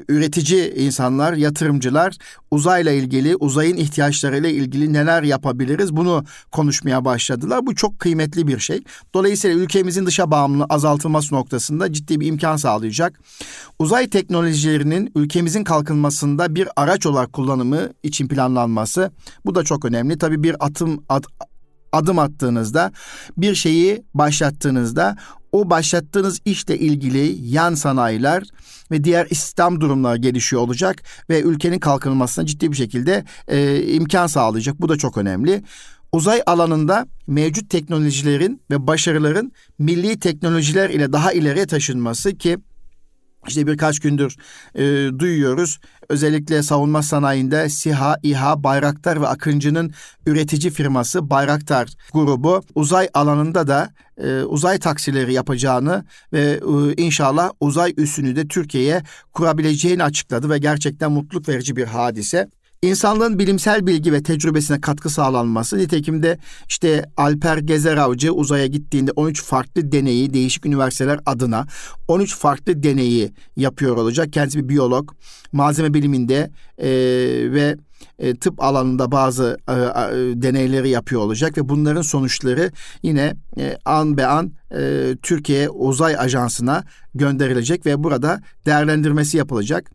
üretici 0.09 0.75
insanlar, 0.75 1.33
yatırımcılar 1.33 2.17
uzayla 2.51 2.93
ilgili, 2.93 3.37
uzayın 3.37 3.77
ihtiyaçlarıyla 3.77 4.49
ilgili 4.49 4.93
neler 4.93 5.23
yapabiliriz 5.23 5.97
bunu 5.97 6.25
konuşmaya 6.53 7.05
başladılar. 7.05 7.67
Bu 7.67 7.75
çok 7.75 7.99
kıymetli 7.99 8.47
bir 8.47 8.59
şey. 8.59 8.81
Dolayısıyla 9.15 9.57
ülkemizin 9.57 10.07
dışa 10.07 10.31
bağımlılığı 10.31 10.67
azaltılması 10.69 11.35
noktasında 11.35 11.93
ciddi 11.93 12.21
bir 12.21 12.27
imkan 12.27 12.48
sağlayacak. 12.57 13.21
Uzay 13.79 14.09
teknolojilerinin 14.09 15.13
ülkemizin 15.17 15.65
kalkınmasında 15.65 16.55
bir 16.55 16.69
araç 16.77 17.07
olarak 17.07 17.33
kullanımı 17.33 17.89
için 18.03 18.29
planlanması 18.29 19.11
bu 19.47 19.55
da 19.55 19.65
çok 19.65 19.85
önemli. 19.85 20.19
Tabii 20.19 20.43
bir 20.43 20.57
atım 20.61 21.05
ad, 21.09 21.25
adım 21.93 22.19
attığınızda, 22.19 22.93
bir 23.37 23.55
şeyi 23.55 24.03
başlattığınızda 24.15 25.17
o 25.53 25.71
başlattığınız 25.71 26.41
işle 26.45 26.79
ilgili 26.79 27.55
yan 27.55 27.75
sanayiler 27.75 28.43
ve 28.91 29.05
diğer 29.05 29.27
istihdam 29.31 29.81
durumları 29.81 30.19
gelişiyor 30.19 30.63
olacak 30.63 31.03
ve 31.31 31.43
ülkenin 31.43 31.79
kalkınmasına 31.79 32.47
ciddi 32.47 32.73
bir 32.73 32.77
şekilde 32.77 33.25
e, 33.49 33.83
imkan 33.83 34.27
sağlayacak. 34.27 34.81
Bu 34.81 34.89
da 34.89 34.97
çok 34.97 35.19
önemli. 35.19 35.63
Uzay 36.13 36.43
alanında 36.47 37.07
mevcut 37.27 37.71
teknolojilerin 37.71 38.63
ve 38.71 38.87
başarıların 38.87 39.53
milli 39.79 40.21
teknolojiler 40.21 40.91
ile 40.91 41.13
daha 41.13 41.33
ileriye 41.33 41.67
taşınması 41.67 42.39
ki 42.39 42.59
işte 43.49 43.67
birkaç 43.67 43.99
gündür 44.01 44.37
e, 44.75 44.83
duyuyoruz. 45.19 45.81
Özellikle 46.09 46.63
savunma 46.63 47.03
sanayinde 47.03 47.69
SİHA, 47.69 48.17
İHA, 48.23 48.65
Bayraktar 48.65 49.21
ve 49.21 49.27
Akıncı'nın 49.27 49.93
üretici 50.27 50.73
firması 50.73 51.31
Bayraktar 51.31 51.89
grubu 52.13 52.63
uzay 52.75 53.09
alanında 53.15 53.67
da 53.67 53.91
e, 54.17 54.43
uzay 54.43 54.79
taksileri 54.79 55.33
yapacağını 55.33 56.05
ve 56.33 56.41
e, 56.41 57.03
inşallah 57.03 57.51
uzay 57.61 57.95
üssünü 57.97 58.37
de 58.37 58.49
Türkiye'ye 58.49 59.03
kurabileceğini 59.33 60.05
açıkladı 60.05 60.51
ve 60.51 60.59
gerçekten 60.59 61.13
mutluluk 61.13 61.49
verici 61.49 61.77
bir 61.77 61.87
hadise. 61.87 62.49
İnsanlığın 62.83 63.39
bilimsel 63.39 63.87
bilgi 63.87 64.13
ve 64.13 64.23
tecrübesine 64.23 64.81
katkı 64.81 65.11
sağlanması. 65.11 65.79
Nitekim 65.79 66.23
de 66.23 66.39
işte 66.69 67.05
Alper 67.17 67.59
Gezer 67.59 67.97
Avcı 67.97 68.33
uzaya 68.33 68.67
gittiğinde 68.67 69.11
13 69.17 69.45
farklı 69.45 69.93
deneyi 69.93 70.35
değişik 70.35 70.67
üniversiteler 70.67 71.21
adına 71.27 71.67
13 72.09 72.37
farklı 72.37 72.83
deneyi 72.83 73.33
yapıyor 73.57 73.97
olacak. 73.97 74.33
Kendisi 74.33 74.59
bir 74.59 74.69
biyolog. 74.69 75.11
Malzeme 75.53 75.95
biliminde 75.95 76.51
e, 76.79 76.89
ve 77.53 77.77
e, 78.19 78.37
tıp 78.37 78.63
alanında 78.63 79.13
bazı 79.13 79.59
e, 79.69 79.73
e, 79.73 79.79
deneyleri 80.43 80.89
yapıyor 80.89 81.21
olacak 81.21 81.59
ve 81.59 81.69
bunların 81.69 82.03
sonuçları 82.03 82.73
yine 83.03 83.35
e, 83.59 83.77
an 83.85 84.17
be 84.17 84.27
an 84.27 84.53
e, 84.77 85.17
Türkiye 85.23 85.71
Uzay 85.71 86.17
Ajansı'na 86.19 86.85
gönderilecek 87.15 87.87
ve 87.87 88.05
burada 88.05 88.41
değerlendirmesi 88.67 89.37
yapılacak. 89.37 89.91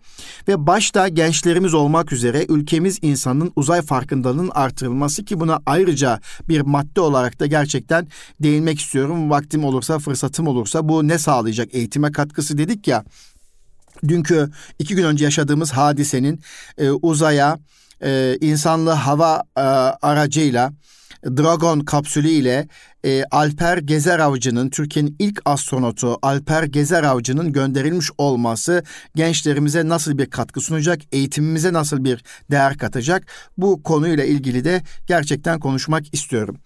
Ve 0.47 0.67
başta 0.67 1.07
gençlerimiz 1.07 1.73
olmak 1.73 2.13
üzere 2.13 2.45
ülkemiz 2.49 2.99
insanın 3.01 3.51
uzay 3.55 3.81
farkındalığının 3.81 4.51
artırılması 4.53 5.25
ki 5.25 5.39
buna 5.39 5.59
ayrıca 5.65 6.19
bir 6.49 6.61
madde 6.61 7.01
olarak 7.01 7.39
da 7.39 7.45
gerçekten 7.45 8.07
değinmek 8.39 8.79
istiyorum. 8.79 9.29
Vaktim 9.29 9.65
olursa, 9.65 9.99
fırsatım 9.99 10.47
olursa 10.47 10.89
bu 10.89 11.07
ne 11.07 11.17
sağlayacak? 11.17 11.69
Eğitime 11.75 12.11
katkısı 12.11 12.57
dedik 12.57 12.87
ya. 12.87 13.03
Dünkü 14.07 14.49
iki 14.79 14.95
gün 14.95 15.03
önce 15.03 15.25
yaşadığımız 15.25 15.71
hadisenin 15.71 16.39
e, 16.77 16.89
uzaya 16.89 17.59
e, 18.03 18.37
insanlı 18.41 18.89
hava 18.89 19.43
e, 19.57 19.61
aracıyla 20.01 20.73
Dragon 21.25 21.79
kapsülü 21.79 22.29
ile 22.29 22.67
e, 23.05 23.23
Alper 23.31 23.77
Gezer 23.77 24.19
Avcı'nın 24.19 24.69
Türkiye'nin 24.69 25.15
ilk 25.19 25.41
astronotu 25.45 26.17
Alper 26.21 26.63
Gezer 26.63 27.03
Avcı'nın 27.03 27.53
gönderilmiş 27.53 28.09
olması 28.17 28.83
gençlerimize 29.15 29.87
nasıl 29.87 30.17
bir 30.17 30.25
katkı 30.29 30.61
sunacak, 30.61 31.01
eğitimimize 31.11 31.73
nasıl 31.73 32.03
bir 32.03 32.23
değer 32.51 32.77
katacak 32.77 33.27
bu 33.57 33.83
konuyla 33.83 34.23
ilgili 34.23 34.63
de 34.63 34.81
gerçekten 35.07 35.59
konuşmak 35.59 36.13
istiyorum. 36.13 36.57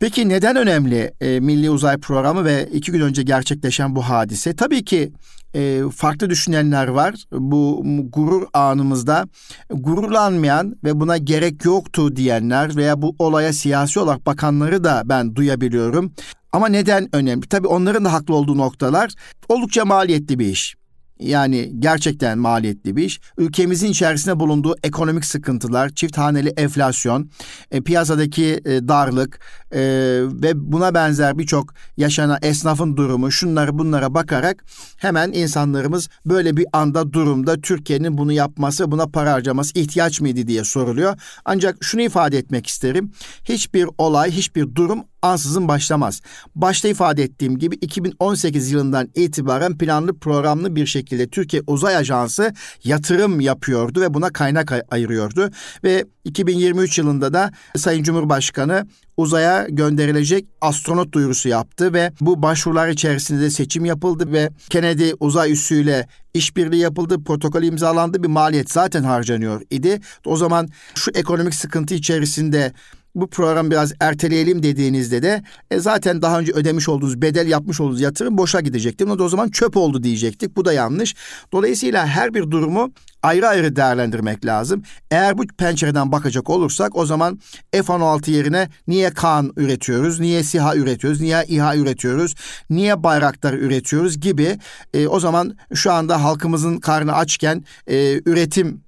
Peki 0.00 0.28
neden 0.28 0.56
önemli 0.56 1.12
e, 1.20 1.40
Milli 1.40 1.70
Uzay 1.70 1.98
Programı 1.98 2.44
ve 2.44 2.68
iki 2.72 2.92
gün 2.92 3.00
önce 3.00 3.22
gerçekleşen 3.22 3.96
bu 3.96 4.02
hadise? 4.02 4.56
Tabii 4.56 4.84
ki 4.84 5.12
e, 5.54 5.82
farklı 5.96 6.30
düşünenler 6.30 6.86
var. 6.88 7.14
Bu 7.32 7.82
gurur 8.12 8.46
anımızda 8.52 9.28
gururlanmayan 9.70 10.76
ve 10.84 11.00
buna 11.00 11.16
gerek 11.16 11.64
yoktu 11.64 12.16
diyenler 12.16 12.76
veya 12.76 13.02
bu 13.02 13.16
olaya 13.18 13.52
siyasi 13.52 14.00
olarak 14.00 14.26
bakanları 14.26 14.84
da 14.84 15.02
ben 15.04 15.34
duyabiliyorum. 15.34 16.12
Ama 16.52 16.68
neden 16.68 17.08
önemli? 17.12 17.48
Tabii 17.48 17.66
onların 17.68 18.04
da 18.04 18.12
haklı 18.12 18.34
olduğu 18.34 18.58
noktalar 18.58 19.12
oldukça 19.48 19.84
maliyetli 19.84 20.38
bir 20.38 20.46
iş. 20.46 20.76
Yani 21.20 21.72
gerçekten 21.78 22.38
maliyetli 22.38 22.96
bir 22.96 23.04
iş. 23.04 23.20
Ülkemizin 23.38 23.90
içerisinde 23.90 24.40
bulunduğu 24.40 24.74
ekonomik 24.82 25.24
sıkıntılar, 25.24 25.88
çift 25.88 26.18
haneli 26.18 26.48
enflasyon, 26.48 27.30
e, 27.70 27.80
piyasadaki 27.80 28.60
e, 28.64 28.88
darlık 28.88 29.40
e, 29.72 29.80
ve 30.22 30.72
buna 30.72 30.94
benzer 30.94 31.38
birçok 31.38 31.74
yaşanan 31.96 32.38
esnafın 32.42 32.96
durumu, 32.96 33.32
şunları 33.32 33.78
bunlara 33.78 34.14
bakarak 34.14 34.64
hemen 34.96 35.32
insanlarımız 35.32 36.08
böyle 36.26 36.56
bir 36.56 36.66
anda 36.72 37.12
durumda 37.12 37.60
Türkiye'nin 37.60 38.18
bunu 38.18 38.32
yapması, 38.32 38.90
buna 38.90 39.06
para 39.06 39.32
harcaması 39.32 39.78
ihtiyaç 39.78 40.20
mıydı 40.20 40.46
diye 40.46 40.64
soruluyor. 40.64 41.20
Ancak 41.44 41.76
şunu 41.80 42.02
ifade 42.02 42.38
etmek 42.38 42.66
isterim. 42.66 43.12
Hiçbir 43.44 43.88
olay, 43.98 44.30
hiçbir 44.30 44.74
durum 44.74 45.04
ansızın 45.26 45.68
başlamaz. 45.68 46.20
Başta 46.54 46.88
ifade 46.88 47.22
ettiğim 47.22 47.58
gibi 47.58 47.74
2018 47.74 48.70
yılından 48.70 49.08
itibaren 49.14 49.78
planlı 49.78 50.18
programlı 50.18 50.76
bir 50.76 50.86
şekilde 50.86 51.28
Türkiye 51.28 51.62
Uzay 51.66 51.96
Ajansı 51.96 52.54
yatırım 52.84 53.40
yapıyordu 53.40 54.00
ve 54.00 54.14
buna 54.14 54.30
kaynak 54.30 54.72
ayırıyordu. 54.90 55.50
Ve 55.84 56.04
2023 56.24 56.98
yılında 56.98 57.32
da 57.32 57.50
Sayın 57.76 58.02
Cumhurbaşkanı 58.02 58.86
uzaya 59.16 59.66
gönderilecek 59.68 60.46
astronot 60.60 61.12
duyurusu 61.12 61.48
yaptı 61.48 61.92
ve 61.92 62.12
bu 62.20 62.42
başvurular 62.42 62.88
içerisinde 62.88 63.50
seçim 63.50 63.84
yapıldı 63.84 64.32
ve 64.32 64.50
Kennedy 64.70 65.10
uzay 65.20 65.52
üssüyle 65.52 66.08
işbirliği 66.34 66.80
yapıldı, 66.80 67.24
protokol 67.24 67.62
imzalandı, 67.62 68.22
bir 68.22 68.28
maliyet 68.28 68.70
zaten 68.72 69.02
harcanıyor 69.02 69.62
idi. 69.70 70.00
O 70.24 70.36
zaman 70.36 70.68
şu 70.94 71.10
ekonomik 71.10 71.54
sıkıntı 71.54 71.94
içerisinde 71.94 72.72
bu 73.16 73.30
program 73.30 73.70
biraz 73.70 73.92
erteleyelim 74.00 74.62
dediğinizde 74.62 75.22
de 75.22 75.42
e, 75.70 75.78
zaten 75.78 76.22
daha 76.22 76.38
önce 76.38 76.52
ödemiş 76.52 76.88
olduğunuz 76.88 77.22
bedel 77.22 77.48
yapmış 77.48 77.80
olduğunuz 77.80 78.00
yatırım 78.00 78.38
boşa 78.38 78.60
gidecekti. 78.60 79.06
Bunu 79.06 79.18
da 79.18 79.24
o 79.24 79.28
zaman 79.28 79.48
çöp 79.48 79.76
oldu 79.76 80.02
diyecektik. 80.02 80.56
Bu 80.56 80.64
da 80.64 80.72
yanlış. 80.72 81.14
Dolayısıyla 81.52 82.06
her 82.06 82.34
bir 82.34 82.50
durumu 82.50 82.92
ayrı 83.22 83.48
ayrı 83.48 83.76
değerlendirmek 83.76 84.46
lazım. 84.46 84.82
Eğer 85.10 85.38
bu 85.38 85.46
pencereden 85.46 86.12
bakacak 86.12 86.50
olursak 86.50 86.96
o 86.96 87.06
zaman 87.06 87.40
F-16 87.72 88.30
yerine 88.30 88.68
niye 88.88 89.10
Kaan 89.10 89.52
üretiyoruz, 89.56 90.20
niye 90.20 90.42
SİHA 90.42 90.76
üretiyoruz, 90.76 91.20
niye 91.20 91.44
İHA 91.48 91.76
üretiyoruz, 91.76 92.34
niye 92.70 93.02
Bayraktar 93.02 93.52
üretiyoruz 93.52 94.20
gibi 94.20 94.58
e, 94.94 95.06
o 95.06 95.20
zaman 95.20 95.56
şu 95.74 95.92
anda 95.92 96.24
halkımızın 96.24 96.78
karnı 96.78 97.12
açken 97.12 97.64
e, 97.86 98.20
üretim 98.26 98.80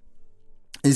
e, 0.85 0.93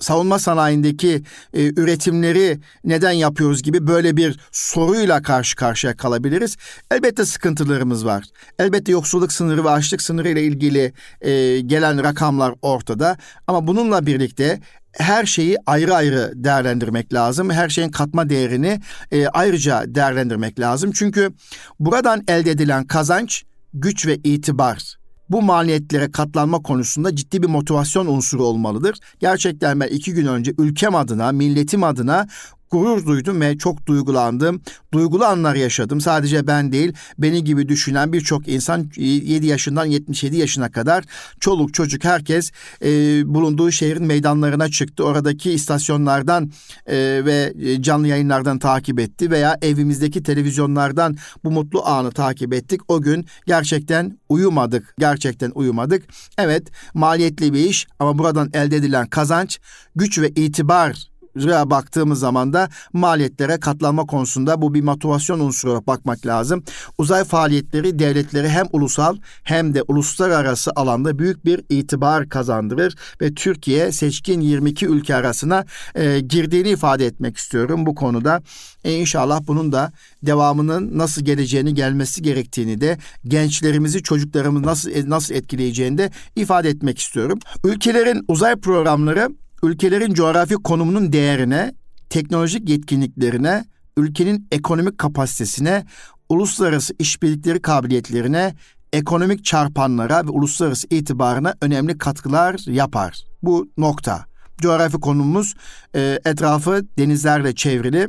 savunma 0.00 0.38
sanayindeki 0.38 1.22
e, 1.54 1.66
üretimleri 1.80 2.60
neden 2.84 3.12
yapıyoruz 3.12 3.62
gibi 3.62 3.86
böyle 3.86 4.16
bir 4.16 4.40
soruyla 4.52 5.22
karşı 5.22 5.56
karşıya 5.56 5.96
kalabiliriz. 5.96 6.56
Elbette 6.90 7.24
sıkıntılarımız 7.24 8.06
var. 8.06 8.24
Elbette 8.58 8.92
yoksulluk 8.92 9.32
sınırı 9.32 9.64
ve 9.64 9.70
açlık 9.70 10.02
sınırı 10.02 10.28
ile 10.28 10.42
ilgili 10.42 10.92
e, 11.20 11.60
gelen 11.60 12.04
rakamlar 12.04 12.54
ortada. 12.62 13.16
Ama 13.46 13.66
bununla 13.66 14.06
birlikte 14.06 14.60
her 14.92 15.26
şeyi 15.26 15.56
ayrı 15.66 15.94
ayrı 15.94 16.32
değerlendirmek 16.34 17.14
lazım. 17.14 17.50
Her 17.50 17.68
şeyin 17.68 17.90
katma 17.90 18.28
değerini 18.28 18.80
e, 19.12 19.26
ayrıca 19.26 19.82
değerlendirmek 19.86 20.60
lazım. 20.60 20.92
Çünkü 20.92 21.32
buradan 21.80 22.24
elde 22.28 22.50
edilen 22.50 22.86
kazanç, 22.86 23.44
güç 23.74 24.06
ve 24.06 24.16
itibar 24.16 24.98
bu 25.30 25.42
maliyetlere 25.42 26.10
katlanma 26.10 26.62
konusunda 26.62 27.16
ciddi 27.16 27.42
bir 27.42 27.48
motivasyon 27.48 28.06
unsuru 28.06 28.44
olmalıdır. 28.44 28.98
Gerçekten 29.20 29.80
ben 29.80 29.88
iki 29.88 30.12
gün 30.12 30.26
önce 30.26 30.54
ülkem 30.58 30.94
adına, 30.94 31.32
milletim 31.32 31.84
adına 31.84 32.26
gurur 32.70 33.06
duydum 33.06 33.40
ve 33.40 33.58
çok 33.58 33.86
duygulandım. 33.86 34.60
Duygulu 34.92 35.24
anlar 35.24 35.54
yaşadım. 35.54 36.00
Sadece 36.00 36.46
ben 36.46 36.72
değil, 36.72 36.92
beni 37.18 37.44
gibi 37.44 37.68
düşünen 37.68 38.12
birçok 38.12 38.48
insan 38.48 38.90
7 38.96 39.46
yaşından 39.46 39.84
77 39.84 40.36
yaşına 40.36 40.70
kadar 40.70 41.04
çoluk 41.40 41.74
çocuk 41.74 42.04
herkes 42.04 42.50
e, 42.84 42.88
bulunduğu 43.34 43.70
şehrin 43.70 44.06
meydanlarına 44.06 44.68
çıktı. 44.68 45.04
Oradaki 45.04 45.52
istasyonlardan 45.52 46.50
e, 46.86 46.96
ve 47.24 47.54
canlı 47.80 48.08
yayınlardan 48.08 48.58
takip 48.58 49.00
etti 49.00 49.30
veya 49.30 49.58
evimizdeki 49.62 50.22
televizyonlardan 50.22 51.16
bu 51.44 51.50
mutlu 51.50 51.86
anı 51.86 52.10
takip 52.10 52.54
ettik. 52.54 52.80
O 52.88 53.02
gün 53.02 53.26
gerçekten 53.46 54.18
uyumadık. 54.28 54.94
Gerçekten 54.98 55.50
uyumadık. 55.54 56.04
Evet, 56.38 56.68
maliyetli 56.94 57.52
bir 57.52 57.64
iş 57.64 57.86
ama 57.98 58.18
buradan 58.18 58.50
elde 58.54 58.76
edilen 58.76 59.06
kazanç, 59.06 59.58
güç 59.96 60.18
ve 60.18 60.28
itibar 60.28 61.08
baktığımız 61.46 62.20
zaman 62.20 62.52
da 62.52 62.68
maliyetlere 62.92 63.60
katlanma 63.60 64.06
konusunda 64.06 64.62
bu 64.62 64.74
bir 64.74 64.82
motivasyon 64.82 65.40
unsuru 65.40 65.70
olarak 65.70 65.86
bakmak 65.86 66.26
lazım. 66.26 66.64
Uzay 66.98 67.24
faaliyetleri 67.24 67.98
devletleri 67.98 68.48
hem 68.48 68.66
ulusal 68.72 69.16
hem 69.42 69.74
de 69.74 69.82
uluslararası 69.82 70.72
alanda 70.76 71.18
büyük 71.18 71.44
bir 71.44 71.64
itibar 71.68 72.28
kazandırır 72.28 72.94
ve 73.20 73.34
Türkiye 73.34 73.92
seçkin 73.92 74.40
22 74.40 74.86
ülke 74.86 75.14
arasına 75.14 75.64
e, 75.94 76.20
girdiğini 76.20 76.68
ifade 76.68 77.06
etmek 77.06 77.36
istiyorum 77.36 77.86
bu 77.86 77.94
konuda. 77.94 78.42
E, 78.84 78.92
inşallah 78.92 79.40
bunun 79.46 79.72
da 79.72 79.92
devamının 80.22 80.98
nasıl 80.98 81.24
geleceğini 81.24 81.74
gelmesi 81.74 82.22
gerektiğini 82.22 82.80
de 82.80 82.98
gençlerimizi 83.24 84.02
çocuklarımızı 84.02 84.66
nasıl 84.66 84.90
nasıl 85.10 85.34
etkileyeceğini 85.34 85.98
de 85.98 86.10
ifade 86.36 86.68
etmek 86.68 86.98
istiyorum. 86.98 87.38
Ülkelerin 87.64 88.24
uzay 88.28 88.56
programları 88.56 89.28
ülkelerin 89.62 90.14
coğrafi 90.14 90.54
konumunun 90.54 91.12
değerine, 91.12 91.74
teknolojik 92.10 92.68
yetkinliklerine, 92.68 93.64
ülkenin 93.96 94.48
ekonomik 94.52 94.98
kapasitesine, 94.98 95.84
uluslararası 96.28 96.94
işbirlikleri 96.98 97.62
kabiliyetlerine, 97.62 98.54
ekonomik 98.92 99.44
çarpanlara 99.44 100.26
ve 100.26 100.30
uluslararası 100.30 100.86
itibarına 100.90 101.54
önemli 101.62 101.98
katkılar 101.98 102.70
yapar. 102.70 103.24
Bu 103.42 103.68
nokta. 103.78 104.24
Coğrafi 104.60 104.96
konumuz 105.00 105.54
e, 105.94 106.18
etrafı 106.24 106.86
denizlerle 106.98 107.54
çevrili, 107.54 108.08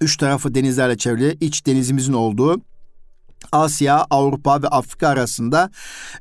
üç 0.00 0.16
tarafı 0.16 0.54
denizlerle 0.54 0.96
çevrili, 0.96 1.36
iç 1.40 1.66
denizimizin 1.66 2.12
olduğu 2.12 2.60
Asya, 3.52 4.06
Avrupa 4.10 4.62
ve 4.62 4.68
Afrika 4.68 5.08
arasında 5.08 5.70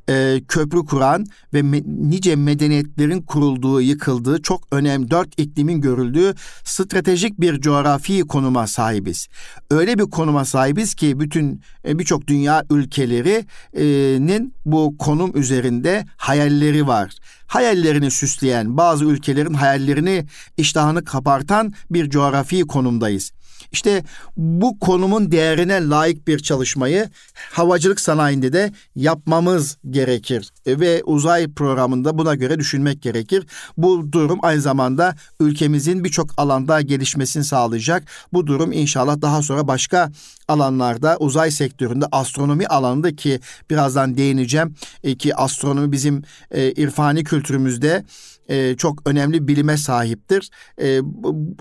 e, 0.09 0.41
köprü 0.47 0.86
kuran 0.86 1.25
ve 1.53 1.62
me, 1.62 1.81
nice 1.86 2.36
medeniyetlerin 2.36 3.21
kurulduğu, 3.21 3.81
yıkıldığı 3.81 4.41
çok 4.41 4.62
önemli 4.71 5.12
dört 5.12 5.39
iklimin 5.39 5.81
görüldüğü 5.81 6.36
stratejik 6.63 7.41
bir 7.41 7.62
coğrafi 7.62 8.21
konuma 8.21 8.67
sahibiz. 8.67 9.27
Öyle 9.71 10.00
bir 10.00 10.03
konuma 10.03 10.45
sahibiz 10.45 10.93
ki 10.93 11.19
bütün 11.19 11.62
e, 11.88 12.00
birçok 12.00 12.27
dünya 12.27 12.63
ülkelerinin 12.69 14.53
bu 14.65 14.97
konum 14.97 15.31
üzerinde 15.38 16.05
hayalleri 16.17 16.88
var. 16.88 17.15
Hayallerini 17.47 18.12
süsleyen 18.12 18.77
bazı 18.77 19.05
ülkelerin 19.05 19.53
hayallerini 19.53 20.25
iştahını 20.57 21.03
kapartan 21.03 21.74
bir 21.91 22.09
coğrafi 22.09 22.62
konumdayız. 22.62 23.31
İşte 23.71 24.03
bu 24.37 24.79
konumun 24.79 25.31
değerine 25.31 25.89
layık 25.89 26.27
bir 26.27 26.39
çalışmayı 26.39 27.09
havacılık 27.33 27.99
sanayinde 27.99 28.53
de 28.53 28.71
yapmamız 28.95 29.77
gerekir 29.89 30.51
ve 30.67 31.03
uzay 31.03 31.53
programında 31.53 32.17
buna 32.17 32.35
göre 32.35 32.59
düşünmek 32.59 33.01
gerekir. 33.01 33.45
Bu 33.77 34.11
durum 34.11 34.39
aynı 34.41 34.61
zamanda 34.61 35.15
ülkemizin 35.39 36.03
birçok 36.03 36.29
alanda 36.37 36.81
gelişmesini 36.81 37.43
sağlayacak. 37.43 38.03
Bu 38.33 38.47
durum 38.47 38.71
inşallah 38.71 39.21
daha 39.21 39.41
sonra 39.41 39.67
başka 39.67 40.11
alanlarda 40.47 41.17
uzay 41.19 41.51
sektöründe 41.51 42.05
astronomi 42.11 42.67
alanında 42.67 43.15
ki 43.15 43.39
birazdan 43.69 44.17
değineceğim 44.17 44.75
e, 45.03 45.15
ki 45.17 45.35
astronomi 45.35 45.91
bizim 45.91 46.23
e, 46.51 46.71
irfani 46.71 47.23
kültürümüzde 47.23 48.05
e, 48.49 48.75
çok 48.75 49.09
önemli 49.09 49.47
bilime 49.47 49.77
sahiptir. 49.77 50.49
E, 50.81 50.99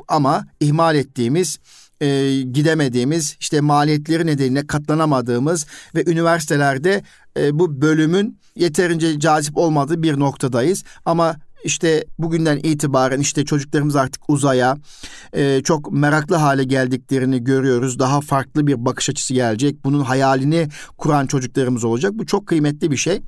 ama 0.08 0.46
ihmal 0.60 0.96
ettiğimiz 0.96 1.58
e, 2.00 2.40
gidemediğimiz, 2.40 3.36
işte 3.40 3.60
maliyetleri 3.60 4.26
nedeniyle 4.26 4.66
katlanamadığımız 4.66 5.66
ve 5.94 6.04
üniversitelerde 6.10 7.02
e, 7.38 7.58
bu 7.58 7.80
bölümün 7.80 8.38
yeterince 8.56 9.20
cazip 9.20 9.56
olmadığı 9.56 10.02
bir 10.02 10.18
noktadayız. 10.18 10.84
Ama 11.04 11.36
işte 11.64 12.04
bugünden 12.18 12.56
itibaren 12.56 13.20
işte 13.20 13.44
çocuklarımız 13.44 13.96
artık 13.96 14.22
uzaya 14.30 14.76
e, 15.32 15.62
çok 15.64 15.92
meraklı 15.92 16.36
hale 16.36 16.64
geldiklerini 16.64 17.44
görüyoruz. 17.44 17.98
Daha 17.98 18.20
farklı 18.20 18.66
bir 18.66 18.84
bakış 18.84 19.10
açısı 19.10 19.34
gelecek. 19.34 19.84
Bunun 19.84 20.00
hayalini 20.00 20.68
kuran 20.98 21.26
çocuklarımız 21.26 21.84
olacak. 21.84 22.12
Bu 22.14 22.26
çok 22.26 22.46
kıymetli 22.46 22.90
bir 22.90 22.96
şey. 22.96 23.22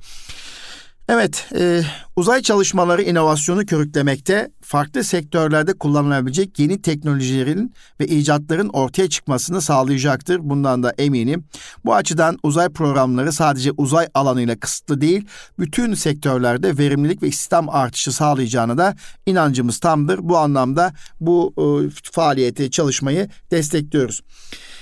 Evet, 1.11 1.47
e, 1.55 1.81
uzay 2.15 2.41
çalışmaları 2.41 3.01
inovasyonu 3.01 3.65
körüklemekte, 3.65 4.51
farklı 4.61 5.03
sektörlerde 5.03 5.73
kullanılabilecek 5.73 6.59
yeni 6.59 6.81
teknolojilerin 6.81 7.73
ve 7.99 8.07
icatların 8.07 8.69
ortaya 8.69 9.09
çıkmasını 9.09 9.61
sağlayacaktır. 9.61 10.39
Bundan 10.41 10.83
da 10.83 10.93
eminim. 10.97 11.45
Bu 11.85 11.95
açıdan 11.95 12.37
uzay 12.43 12.69
programları 12.69 13.31
sadece 13.31 13.71
uzay 13.77 14.07
alanıyla 14.13 14.59
kısıtlı 14.59 15.01
değil, 15.01 15.25
bütün 15.59 15.93
sektörlerde 15.93 16.77
verimlilik 16.77 17.23
ve 17.23 17.27
istihdam 17.27 17.69
artışı 17.69 18.11
sağlayacağına 18.11 18.77
da 18.77 18.95
inancımız 19.25 19.79
tamdır. 19.79 20.19
Bu 20.21 20.37
anlamda 20.37 20.93
bu 21.19 21.53
e, 21.57 21.65
faaliyeti, 22.11 22.71
çalışmayı 22.71 23.29
destekliyoruz. 23.51 24.21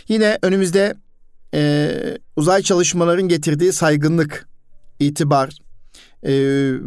Yine 0.08 0.38
önümüzde 0.42 0.96
e, 1.54 1.92
uzay 2.36 2.62
çalışmaların 2.62 3.28
getirdiği 3.28 3.74
saygınlık, 3.74 4.50
itibar, 5.00 5.67
e, 6.24 6.32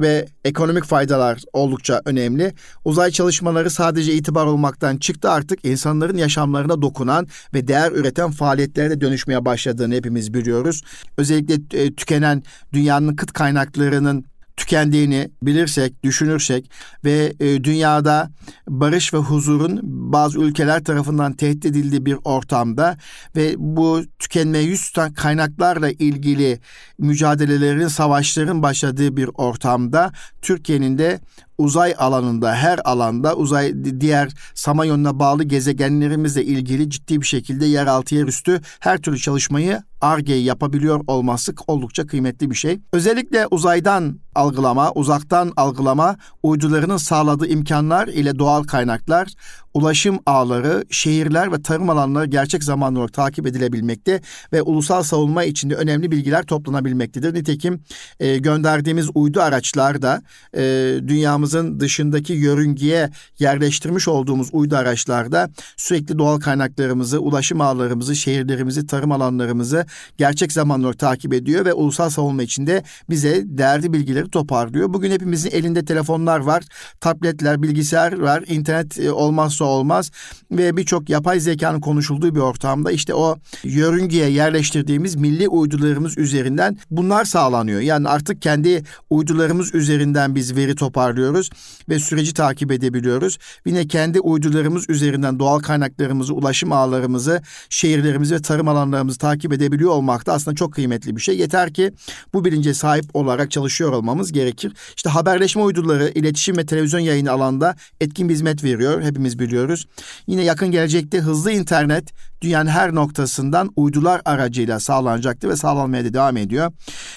ve 0.01 0.27
ekonomik 0.45 0.85
faydalar 0.85 1.43
oldukça 1.53 2.01
önemli. 2.05 2.55
Uzay 2.85 3.11
çalışmaları 3.11 3.71
sadece 3.71 4.15
itibar 4.15 4.47
olmaktan 4.47 4.97
çıktı 4.97 5.31
artık 5.31 5.65
insanların 5.65 6.17
yaşamlarına 6.17 6.83
dokunan 6.83 7.27
ve 7.55 7.69
değer 7.69 7.93
üreten 7.93 8.31
faaliyetlere 8.31 9.01
dönüşmeye 9.01 9.45
başladığını 9.45 9.95
hepimiz 9.95 10.35
biliyoruz. 10.35 10.83
Özellikle 11.17 11.83
e, 11.83 11.95
tükenen 11.95 12.43
dünyanın 12.73 13.17
kıt 13.17 13.33
kaynaklarının 13.33 14.25
tükendiğini 14.61 15.31
bilirsek, 15.43 16.05
düşünürsek 16.05 16.71
ve 17.05 17.33
e, 17.41 17.65
dünyada 17.65 18.31
barış 18.69 19.15
ve 19.15 19.19
huzurun 19.19 19.81
bazı 19.83 20.41
ülkeler 20.41 20.85
tarafından 20.85 21.33
tehdit 21.33 21.65
edildiği 21.67 22.07
bir 22.07 22.17
ortamda 22.25 22.97
ve 23.37 23.55
bu 23.59 24.03
tükenmeye 24.19 24.65
yüz 24.65 24.87
tutan 24.87 25.13
kaynaklarla 25.13 25.91
ilgili 25.91 26.61
mücadelelerin, 26.99 27.89
savaşların 27.89 28.63
başladığı 28.63 29.17
bir 29.17 29.31
ortamda 29.35 30.13
Türkiye'nin 30.43 30.99
de 30.99 31.21
uzay 31.59 31.95
alanında 31.99 32.55
her 32.55 32.81
alanda 32.85 33.37
uzay 33.37 33.75
diğer 34.01 34.33
Samanyolu'na 34.55 35.19
bağlı 35.19 35.45
gezegenlerimizle 35.45 36.45
ilgili 36.45 36.91
ciddi 36.91 37.21
bir 37.21 37.27
şekilde 37.27 37.67
yeraltı 37.67 38.15
yerüstü 38.15 38.61
her 38.81 38.99
türlü 38.99 39.19
çalışmayı 39.19 39.83
ARGE'yi 40.01 40.45
yapabiliyor 40.45 41.01
olması 41.07 41.55
oldukça 41.67 42.07
kıymetli 42.07 42.51
bir 42.51 42.55
şey. 42.55 42.81
Özellikle 42.93 43.47
uzaydan 43.51 44.21
algılama, 44.35 44.93
uzaktan 44.93 45.53
algılama 45.57 46.17
uydularının 46.43 46.97
sağladığı 46.97 47.47
imkanlar 47.47 48.09
ile 48.09 48.39
doğal 48.39 48.63
kaynaklar, 48.63 49.29
ulaşım 49.75 50.19
ağları, 50.27 50.85
şehirler 50.91 51.53
ve 51.53 51.63
tarım 51.63 51.91
alanları 51.91 52.27
gerçek 52.27 52.65
zamanlı 52.65 52.99
olarak 52.99 53.13
takip 53.13 53.47
edilebilmekte 53.47 54.21
ve 54.53 54.63
ulusal 54.63 55.03
savunma 55.03 55.45
içinde 55.45 55.75
önemli 55.75 56.11
bilgiler 56.11 56.43
toplanabilmektedir. 56.43 57.35
Nitekim 57.35 57.81
e, 58.21 58.39
gönderdiğimiz 58.39 59.09
uydu 59.15 59.41
araçlar 59.41 60.03
da 60.03 60.23
e, 60.57 60.63
dünyamızın 61.07 61.81
dışındaki 61.81 62.33
yörüngeye 62.33 63.11
yerleştirmiş 63.39 64.09
olduğumuz 64.09 64.49
uydu 64.53 64.77
araçlarda 64.77 65.51
sürekli 65.77 66.19
doğal 66.19 66.41
kaynaklarımızı, 66.41 67.21
ulaşım 67.21 67.61
ağlarımızı, 67.61 68.17
şehirlerimizi, 68.17 68.87
tarım 68.87 69.13
alanlarımızı 69.13 69.87
gerçek 70.19 70.53
zamanlı 70.53 70.87
olarak 70.87 70.99
takip 70.99 71.35
ediyor 71.35 71.65
ve 71.65 71.73
ulusal 71.73 72.11
savunma 72.11 72.43
içinde 72.43 72.83
bize 73.11 73.43
değerli 73.45 73.93
bilgileri 73.93 74.30
toparlıyor. 74.33 74.93
Bugün 74.93 75.11
hepimizin 75.11 75.51
elinde 75.51 75.85
telefonlar 75.85 76.41
var, 76.41 76.65
tabletler, 77.01 77.63
bilgisayar 77.63 78.19
var, 78.19 78.45
internet 78.49 79.01
e, 79.01 79.13
olmazsa 79.13 79.65
olmaz 79.65 80.11
ve 80.51 80.77
birçok 80.77 81.11
yapay 81.11 81.41
zekanın 81.41 81.81
konuşulduğu 81.81 82.35
bir 82.35 82.41
ortamda 82.41 82.93
işte 82.93 83.15
o 83.15 83.37
yörüngeye 83.65 84.31
yerleştirdiğimiz 84.31 85.17
milli 85.17 85.49
uydularımız 85.49 86.19
üzerinden 86.19 86.79
bunlar 86.91 87.25
sağlanıyor. 87.25 87.81
Yani 87.81 88.09
artık 88.09 88.43
kendi 88.43 88.83
uydularımız 89.11 89.75
üzerinden 89.75 90.35
biz 90.35 90.57
veri 90.57 90.75
toparlıyoruz 90.75 91.51
ve 91.89 91.99
süreci 91.99 92.35
takip 92.35 92.73
edebiliyoruz. 92.73 93.39
Yine 93.67 93.87
kendi 93.87 94.21
uydularımız 94.21 94.91
üzerinden 94.91 95.39
doğal 95.39 95.59
kaynaklarımızı, 95.59 96.35
ulaşım 96.35 96.73
ağlarımızı, 96.73 97.43
şehirlerimizi 97.71 98.35
ve 98.35 98.43
tarım 98.43 98.69
alanlarımızı 98.69 99.19
takip 99.19 99.53
edebiliyor 99.53 99.91
olmak 99.91 100.27
da 100.27 100.33
aslında 100.33 100.55
çok 100.55 100.73
kıymetli 100.73 101.17
bir 101.17 101.21
şey. 101.21 101.39
Yeter 101.39 101.73
ki 101.73 101.93
bu 102.35 102.45
bilince 102.45 102.75
sahip 102.75 103.05
olarak 103.15 103.51
çalışıyor 103.51 103.93
olmamız 104.11 104.33
gerekir. 104.33 104.73
İşte 104.97 105.11
haberleşme 105.11 105.63
uyduları, 105.63 106.09
iletişim 106.15 106.57
ve 106.57 106.67
televizyon 106.67 107.01
yayını 107.01 107.31
alanda 107.31 107.77
etkin 108.01 108.29
bir 108.29 108.35
hizmet 108.35 108.65
veriyor. 108.65 109.03
Hepimiz 109.03 109.39
biliyoruz. 109.39 109.87
Yine 110.27 110.43
yakın 110.43 110.71
gelecekte 110.71 111.19
hızlı 111.19 111.53
internet 111.53 112.13
dünyanın 112.43 112.71
her 112.71 112.95
noktasından 112.95 113.71
uydular 113.77 114.21
aracıyla 114.25 114.81
sağlanacaktır 114.81 115.49
ve 115.49 115.57
sağlanmaya 115.57 116.05
da 116.05 116.15
devam 116.15 116.37
ediyor. 116.37 116.73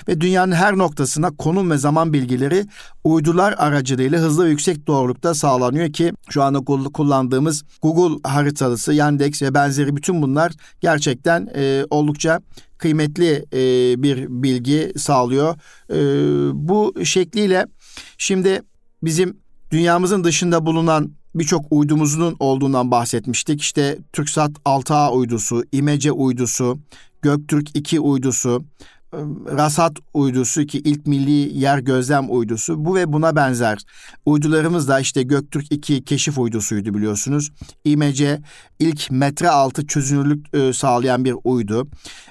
Ve 0.08 0.22
dünyanın 0.22 0.52
her 0.52 0.78
noktasına 0.78 1.32
konum 1.32 1.72
ve 1.72 1.78
zaman 1.78 2.14
bilgileri 2.14 2.66
uydular 3.04 3.56
aracılığıyla 3.58 4.20
hızlı 4.20 4.46
ve 4.46 4.50
yüksek 4.50 4.88
doğrulukta 4.88 5.34
sağlanıyor 5.34 5.94
ki 5.94 6.14
şu 6.30 6.44
anda 6.44 6.60
kullandığımız 6.94 7.64
Google 7.82 8.30
haritası, 8.30 8.94
Yandex 8.94 9.42
ve 9.42 9.54
benzeri 9.54 9.96
bütün 9.96 10.22
bunlar 10.22 10.52
gerçekten 10.82 11.50
e, 11.56 11.86
oldukça 11.90 12.40
kıymetli 12.78 13.46
e, 13.54 14.04
bir 14.04 14.28
bilgi 14.30 14.94
sağlıyor. 14.98 15.56
E, 15.90 15.98
bu 16.68 16.94
şekliyle 17.06 17.66
şimdi 18.18 18.62
bizim 19.04 19.38
dünyamızın 19.72 20.24
dışında 20.24 20.66
bulunan 20.66 21.12
birçok 21.36 21.66
uydumuzun 21.72 22.36
olduğundan 22.40 22.92
bahsetmiştik. 22.92 23.62
İşte 23.62 23.98
TürkSat 24.14 24.52
6A 24.52 25.12
uydusu, 25.12 25.64
İmece 25.72 26.12
uydusu, 26.12 26.80
Göktürk 27.22 27.76
2 27.76 28.00
uydusu, 28.00 28.64
Rasat 29.58 29.98
uydusu 30.14 30.66
ki 30.66 30.80
ilk 30.80 31.08
milli 31.08 31.58
yer 31.60 31.80
gözlem 31.80 32.26
uydusu 32.30 32.86
bu 32.86 32.96
ve 32.96 33.14
buna 33.14 33.36
benzer 33.36 33.78
uydularımız 34.26 34.88
da 34.88 35.00
işte 35.00 35.24
Göktürk 35.24 35.72
2 35.72 36.04
keşif 36.04 36.38
uydusuydu 36.38 36.94
biliyorsunuz. 36.94 37.52
İMC 37.84 38.42
ilk 38.80 39.12
metre 39.12 39.50
altı 39.50 39.88
çözünürlük 39.88 40.56
e, 40.56 40.74
sağlayan 40.74 41.26
bir 41.26 41.36
uydu. 41.44 41.88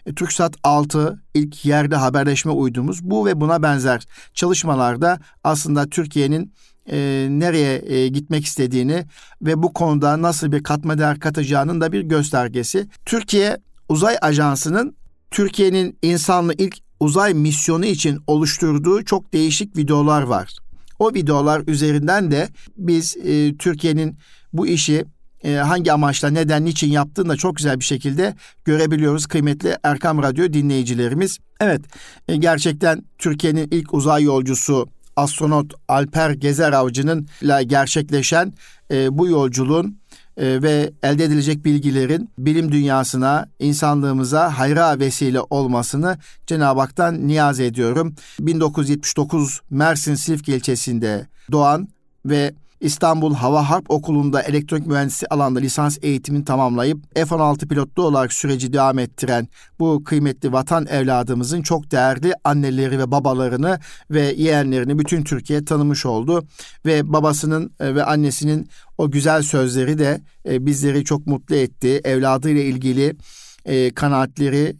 E, 0.06 0.14
TürkSat 0.14 0.54
6 0.62 1.22
ilk 1.34 1.64
yerde 1.64 1.96
haberleşme 1.96 2.52
uydumuz. 2.52 3.02
Bu 3.02 3.26
ve 3.26 3.40
buna 3.40 3.62
benzer 3.62 4.06
çalışmalarda 4.34 5.18
aslında 5.44 5.86
Türkiye'nin 5.86 6.52
e, 6.90 7.26
nereye 7.30 7.82
e, 7.86 8.08
gitmek 8.08 8.44
istediğini 8.44 9.06
ve 9.42 9.62
bu 9.62 9.72
konuda 9.72 10.22
nasıl 10.22 10.52
bir 10.52 10.62
katma 10.62 10.98
değer 10.98 11.20
katacağının 11.20 11.80
da 11.80 11.92
bir 11.92 12.00
göstergesi. 12.00 12.88
Türkiye 13.06 13.58
Uzay 13.88 14.16
Ajansı'nın 14.22 14.96
Türkiye'nin 15.32 15.98
insanlı 16.02 16.54
ilk 16.58 16.78
uzay 17.00 17.34
misyonu 17.34 17.86
için 17.86 18.18
oluşturduğu 18.26 19.04
çok 19.04 19.32
değişik 19.32 19.76
videolar 19.76 20.22
var. 20.22 20.56
O 20.98 21.14
videolar 21.14 21.62
üzerinden 21.66 22.30
de 22.30 22.48
biz 22.76 23.16
e, 23.16 23.56
Türkiye'nin 23.56 24.18
bu 24.52 24.66
işi 24.66 25.04
e, 25.44 25.54
hangi 25.54 25.92
amaçla, 25.92 26.30
neden, 26.30 26.64
niçin 26.64 26.90
yaptığını 26.90 27.28
da 27.28 27.36
çok 27.36 27.56
güzel 27.56 27.80
bir 27.80 27.84
şekilde 27.84 28.34
görebiliyoruz 28.64 29.26
kıymetli 29.26 29.76
Erkam 29.82 30.22
Radyo 30.22 30.52
dinleyicilerimiz. 30.52 31.38
Evet, 31.60 31.80
e, 32.28 32.36
gerçekten 32.36 33.04
Türkiye'nin 33.18 33.68
ilk 33.70 33.94
uzay 33.94 34.22
yolcusu 34.22 34.88
astronot 35.16 35.74
Alper 35.88 36.30
Gezer 36.30 36.72
Avcı'nın 36.72 37.28
gerçekleşen 37.66 38.52
e, 38.90 39.18
bu 39.18 39.28
yolculuğun 39.28 40.01
ve 40.38 40.92
elde 41.02 41.24
edilecek 41.24 41.64
bilgilerin 41.64 42.30
bilim 42.38 42.72
dünyasına, 42.72 43.46
insanlığımıza 43.58 44.58
hayra 44.58 44.98
vesile 44.98 45.40
olmasını 45.40 46.18
Cenab-ı 46.46 46.80
Hak'tan 46.80 47.28
niyaz 47.28 47.60
ediyorum. 47.60 48.14
1979 48.40 49.60
Mersin 49.70 50.14
Silifke 50.14 50.56
ilçesinde 50.56 51.26
doğan 51.52 51.88
ve 52.26 52.54
İstanbul 52.82 53.34
Hava 53.34 53.70
Harp 53.70 53.90
Okulu'nda 53.90 54.42
elektronik 54.42 54.86
mühendisi 54.86 55.26
alanda 55.26 55.58
lisans 55.58 55.98
eğitimini 56.02 56.44
tamamlayıp 56.44 56.98
F-16 57.14 57.68
pilotlu 57.68 58.02
olarak 58.02 58.32
süreci 58.32 58.72
devam 58.72 58.98
ettiren 58.98 59.48
bu 59.78 60.04
kıymetli 60.04 60.52
vatan 60.52 60.86
evladımızın 60.86 61.62
çok 61.62 61.90
değerli 61.90 62.32
anneleri 62.44 62.98
ve 62.98 63.10
babalarını 63.10 63.80
ve 64.10 64.34
yeğenlerini 64.36 64.98
bütün 64.98 65.22
Türkiye 65.22 65.64
tanımış 65.64 66.06
oldu. 66.06 66.44
Ve 66.86 67.12
babasının 67.12 67.72
e, 67.80 67.94
ve 67.94 68.04
annesinin 68.04 68.68
o 68.98 69.10
güzel 69.10 69.42
sözleri 69.42 69.98
de 69.98 70.20
e, 70.48 70.66
bizleri 70.66 71.04
çok 71.04 71.26
mutlu 71.26 71.54
etti. 71.54 72.00
Evladıyla 72.04 72.62
ilgili 72.62 73.16
e, 73.64 73.94
kanaatleri 73.94 74.76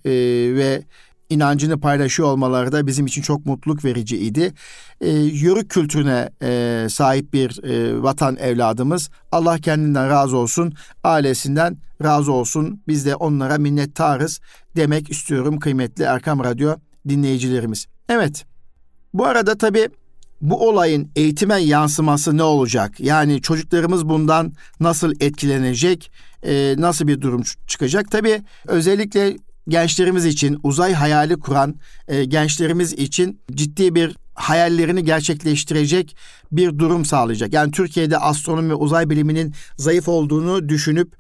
ve 0.56 0.82
inancını 1.32 1.80
paylaşıyor 1.80 2.28
olmaları 2.28 2.72
da 2.72 2.86
bizim 2.86 3.06
için 3.06 3.22
çok 3.22 3.46
mutluluk 3.46 3.84
vericiydi. 3.84 4.54
E, 5.00 5.10
yörük 5.18 5.70
kültürüne 5.70 6.30
e, 6.42 6.86
sahip 6.90 7.32
bir 7.32 7.64
e, 7.64 8.02
vatan 8.02 8.36
evladımız. 8.36 9.10
Allah 9.32 9.58
kendinden 9.58 10.10
razı 10.10 10.36
olsun, 10.36 10.74
ailesinden 11.04 11.76
razı 12.02 12.32
olsun. 12.32 12.82
Biz 12.88 13.06
de 13.06 13.16
onlara 13.16 13.58
minnettarız 13.58 14.40
demek 14.76 15.10
istiyorum 15.10 15.58
kıymetli 15.58 16.04
Erkam 16.04 16.44
Radyo 16.44 16.74
dinleyicilerimiz. 17.08 17.86
Evet, 18.08 18.44
bu 19.14 19.26
arada 19.26 19.58
tabii 19.58 19.88
bu 20.40 20.68
olayın 20.68 21.10
eğitime 21.16 21.56
yansıması 21.56 22.36
ne 22.36 22.42
olacak? 22.42 23.00
Yani 23.00 23.42
çocuklarımız 23.42 24.08
bundan 24.08 24.52
nasıl 24.80 25.12
etkilenecek? 25.20 26.12
E, 26.42 26.74
nasıl 26.78 27.06
bir 27.06 27.20
durum 27.20 27.42
çıkacak? 27.66 28.10
Tabii 28.10 28.42
özellikle 28.66 29.36
gençlerimiz 29.68 30.24
için 30.24 30.58
uzay 30.62 30.92
hayali 30.92 31.36
kuran 31.36 31.74
e, 32.08 32.24
gençlerimiz 32.24 32.92
için 32.92 33.40
ciddi 33.54 33.94
bir 33.94 34.16
hayallerini 34.34 35.04
gerçekleştirecek 35.04 36.16
bir 36.52 36.78
durum 36.78 37.04
sağlayacak. 37.04 37.52
Yani 37.52 37.70
Türkiye'de 37.70 38.18
astronomi 38.18 38.70
ve 38.70 38.74
uzay 38.74 39.10
biliminin 39.10 39.54
zayıf 39.76 40.08
olduğunu 40.08 40.68
düşünüp 40.68 41.14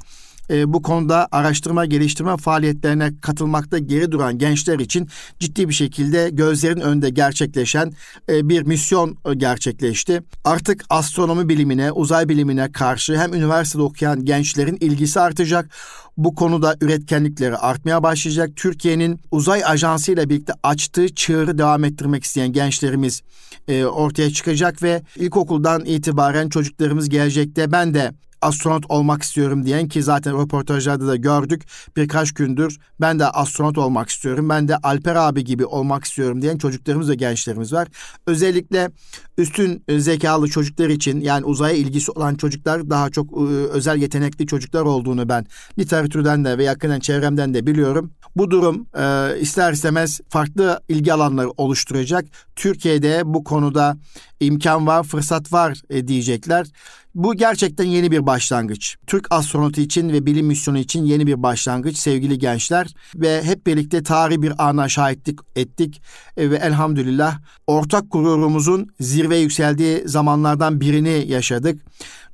e, 0.50 0.72
bu 0.72 0.82
konuda 0.82 1.28
araştırma 1.32 1.86
geliştirme 1.86 2.36
faaliyetlerine 2.36 3.12
katılmakta 3.20 3.78
geri 3.78 4.12
duran 4.12 4.38
gençler 4.38 4.78
için 4.78 5.08
ciddi 5.38 5.68
bir 5.68 5.74
şekilde 5.74 6.30
gözlerin 6.32 6.80
önünde 6.80 7.10
gerçekleşen 7.10 7.92
e, 8.28 8.48
bir 8.48 8.62
misyon 8.62 9.18
e, 9.30 9.34
gerçekleşti. 9.34 10.22
Artık 10.44 10.84
astronomi 10.90 11.48
bilimine, 11.48 11.92
uzay 11.92 12.28
bilimine 12.28 12.72
karşı 12.72 13.18
hem 13.18 13.34
üniversitede 13.34 13.82
okuyan 13.82 14.24
gençlerin 14.24 14.76
ilgisi 14.80 15.20
artacak. 15.20 15.70
Bu 16.16 16.34
konuda 16.34 16.76
üretkenlikleri 16.80 17.56
artmaya 17.56 18.02
başlayacak. 18.02 18.50
Türkiye'nin 18.56 19.20
uzay 19.30 19.64
ajansı 19.64 20.12
ile 20.12 20.28
birlikte 20.28 20.52
açtığı 20.62 21.14
çığırı 21.14 21.58
devam 21.58 21.84
ettirmek 21.84 22.24
isteyen 22.24 22.52
gençlerimiz 22.52 23.22
e, 23.68 23.84
ortaya 23.84 24.30
çıkacak 24.30 24.82
ve 24.82 25.02
ilkokuldan 25.16 25.84
itibaren 25.84 26.48
çocuklarımız 26.48 27.08
gelecekte 27.08 27.72
ben 27.72 27.94
de 27.94 28.12
astronot 28.42 28.84
olmak 28.88 29.22
istiyorum 29.22 29.66
diyen 29.66 29.88
ki 29.88 30.02
zaten 30.02 30.42
röportajlarda 30.42 31.06
da 31.06 31.16
gördük 31.16 31.62
birkaç 31.96 32.32
gündür 32.32 32.78
ben 33.00 33.18
de 33.18 33.26
astronot 33.26 33.78
olmak 33.78 34.08
istiyorum 34.08 34.48
ben 34.48 34.68
de 34.68 34.76
Alper 34.76 35.14
abi 35.14 35.44
gibi 35.44 35.66
olmak 35.66 36.04
istiyorum 36.04 36.42
diyen 36.42 36.58
çocuklarımız 36.58 37.10
ve 37.10 37.14
gençlerimiz 37.14 37.72
var. 37.72 37.88
Özellikle 38.26 38.90
üstün 39.38 39.84
zekalı 39.98 40.48
çocuklar 40.48 40.88
için 40.88 41.20
yani 41.20 41.44
uzaya 41.44 41.74
ilgisi 41.74 42.12
olan 42.12 42.34
çocuklar 42.34 42.90
daha 42.90 43.10
çok 43.10 43.36
ıı, 43.36 43.68
özel 43.68 44.02
yetenekli 44.02 44.46
çocuklar 44.46 44.82
olduğunu 44.82 45.28
ben 45.28 45.46
literatürden 45.78 46.44
de 46.44 46.58
ve 46.58 46.64
yakından 46.64 47.00
çevremden 47.00 47.54
de 47.54 47.66
biliyorum. 47.66 48.12
Bu 48.36 48.50
durum 48.50 48.86
e, 48.98 49.40
ister 49.40 49.72
istemez 49.72 50.20
farklı 50.28 50.80
ilgi 50.88 51.12
alanları 51.12 51.50
oluşturacak. 51.50 52.24
Türkiye'de 52.56 53.22
bu 53.24 53.44
konuda 53.44 53.96
imkan 54.40 54.86
var, 54.86 55.02
fırsat 55.02 55.52
var 55.52 55.82
e, 55.90 56.08
diyecekler. 56.08 56.66
Bu 57.14 57.34
gerçekten 57.34 57.84
yeni 57.84 58.10
bir 58.10 58.26
başlangıç. 58.26 58.96
Türk 59.06 59.26
astronotu 59.30 59.80
için 59.80 60.08
ve 60.08 60.26
bilim 60.26 60.46
misyonu 60.46 60.78
için 60.78 61.04
yeni 61.04 61.26
bir 61.26 61.42
başlangıç 61.42 61.96
sevgili 61.96 62.38
gençler 62.38 62.94
ve 63.14 63.42
hep 63.42 63.66
birlikte 63.66 64.02
tarihi 64.02 64.42
bir 64.42 64.68
ana 64.68 64.88
şahitlik 64.88 65.38
ettik 65.56 66.02
e, 66.36 66.50
ve 66.50 66.56
elhamdülillah 66.56 67.38
ortak 67.66 68.10
gururumuzun 68.10 68.88
zirve 69.22 69.36
yükseldiği 69.36 70.02
zamanlardan 70.08 70.80
birini 70.80 71.24
yaşadık. 71.28 71.80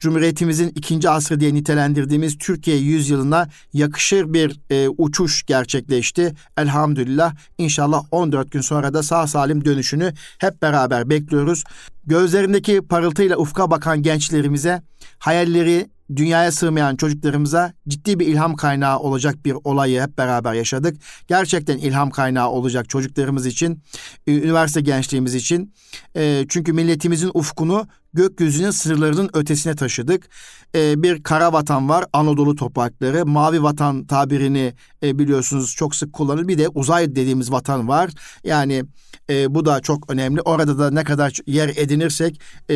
Cumhuriyetimizin 0.01 0.72
ikinci 0.74 1.11
asrı 1.11 1.40
diye 1.40 1.55
nitelendirdiğimiz 1.55 2.38
Türkiye 2.38 2.77
yüzyılına 2.77 3.48
yakışır 3.72 4.33
bir 4.33 4.61
e, 4.70 4.88
uçuş 4.88 5.42
gerçekleşti. 5.42 6.35
Elhamdülillah 6.57 7.35
inşallah 7.59 8.05
14 8.11 8.53
gün 8.53 8.61
sonra 8.61 8.94
da 8.94 9.03
sağ 9.03 9.27
salim 9.27 9.64
dönüşünü 9.64 10.14
hep 10.38 10.62
beraber 10.62 11.11
bekliyoruz. 11.11 11.64
Gözlerindeki 12.07 12.81
parıltıyla 12.81 13.37
ufka 13.37 13.70
bakan 13.70 14.03
gençlerimize 14.03 14.83
hayalleri 15.18 15.90
dünyaya 16.16 16.53
sığmayan 16.53 16.97
çocuklarımıza 16.97 17.73
ciddi 17.88 18.18
bir 18.18 18.27
ilham 18.27 18.57
kaynağı 18.57 18.99
olacak 18.99 19.44
bir 19.44 19.57
olayı 19.64 20.03
hep 20.03 20.18
beraber 20.18 20.55
yaşadık. 20.55 20.97
Gerçekten 21.29 21.79
ilham 21.79 22.11
kaynağı 22.11 22.51
olacak 22.51 22.88
çocuklarımız 22.88 23.47
için, 23.47 23.83
üniversite 24.27 24.81
gençliğimiz 24.81 25.35
için. 25.35 25.75
E, 26.16 26.47
çünkü 26.49 26.73
milletimizin 26.73 27.31
ufkunu 27.35 27.87
gökyüzünün 28.14 28.71
sırlarının 28.71 29.31
ötesine 29.33 29.77
taşıdık. 29.77 30.29
E, 30.75 31.03
bir 31.03 31.23
kara 31.23 31.53
vatan 31.53 31.88
var 31.88 32.05
Anadolu 32.12 32.57
toprakları. 32.57 33.27
Mavi 33.27 33.62
vatan 33.62 34.05
tabirini 34.07 34.75
e, 35.03 35.18
biliyorsunuz 35.18 35.75
çok 35.77 35.94
sık 35.94 36.12
kullanılır. 36.12 36.49
Bir 36.49 36.59
de 36.59 36.68
uzay 36.68 37.16
dediğimiz 37.16 37.53
vatan 37.53 37.88
var. 37.88 38.11
Yani 38.44 38.85
e, 39.31 39.55
bu 39.55 39.66
da 39.66 39.81
çok 39.81 40.11
önemli. 40.11 40.40
Orada 40.40 40.79
da 40.79 40.90
ne 40.90 41.05
kadar 41.05 41.33
yer 41.47 41.68
edinirsek 41.68 42.40
e, 42.68 42.75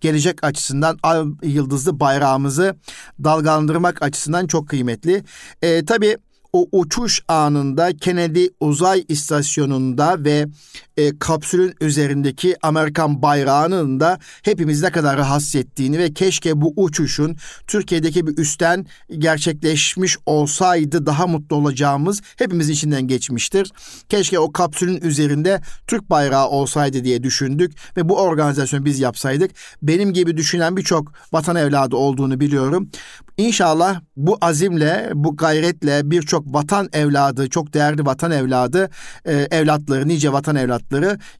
gelecek 0.00 0.44
açısından 0.44 0.98
ay 1.02 1.24
yıldızlı 1.42 2.00
bayrağımızı 2.00 2.76
dalgalandırmak 3.24 4.02
açısından 4.02 4.46
çok 4.46 4.68
kıymetli. 4.68 5.24
E, 5.62 5.84
tabii 5.84 6.16
o 6.52 6.68
uçuş 6.72 7.22
anında 7.28 7.96
Kennedy 7.96 8.46
Uzay 8.60 9.04
İstasyonu'nda 9.08 10.24
ve 10.24 10.46
e, 10.96 11.18
kapsülün 11.18 11.74
üzerindeki 11.80 12.56
Amerikan 12.62 13.22
bayrağının 13.22 14.00
da 14.00 14.18
hepimiz 14.42 14.82
ne 14.82 14.90
kadar 14.90 15.18
rahatsız 15.18 15.56
ettiğini 15.56 15.98
ve 15.98 16.12
keşke 16.12 16.60
bu 16.60 16.72
uçuşun 16.76 17.36
Türkiye'deki 17.66 18.26
bir 18.26 18.38
üstten 18.38 18.86
gerçekleşmiş 19.18 20.16
olsaydı 20.26 21.06
daha 21.06 21.26
mutlu 21.26 21.56
olacağımız 21.56 22.22
hepimizin 22.36 22.72
içinden 22.72 23.02
geçmiştir. 23.02 23.72
Keşke 24.08 24.38
o 24.38 24.52
kapsülün 24.52 25.00
üzerinde 25.00 25.60
Türk 25.86 26.10
bayrağı 26.10 26.48
olsaydı 26.48 27.04
diye 27.04 27.22
düşündük 27.22 27.72
ve 27.96 28.08
bu 28.08 28.18
organizasyonu 28.18 28.84
biz 28.84 29.00
yapsaydık. 29.00 29.50
Benim 29.82 30.12
gibi 30.12 30.36
düşünen 30.36 30.76
birçok 30.76 31.12
vatan 31.32 31.56
evladı 31.56 31.96
olduğunu 31.96 32.40
biliyorum. 32.40 32.90
İnşallah 33.36 34.00
bu 34.16 34.38
azimle, 34.40 35.10
bu 35.14 35.36
gayretle 35.36 36.10
birçok 36.10 36.54
vatan 36.54 36.88
evladı, 36.92 37.50
çok 37.50 37.74
değerli 37.74 38.06
vatan 38.06 38.30
evladı, 38.30 38.90
e, 39.24 39.32
evlatları, 39.50 40.08
nice 40.08 40.32
vatan 40.32 40.56
evlatları 40.56 40.85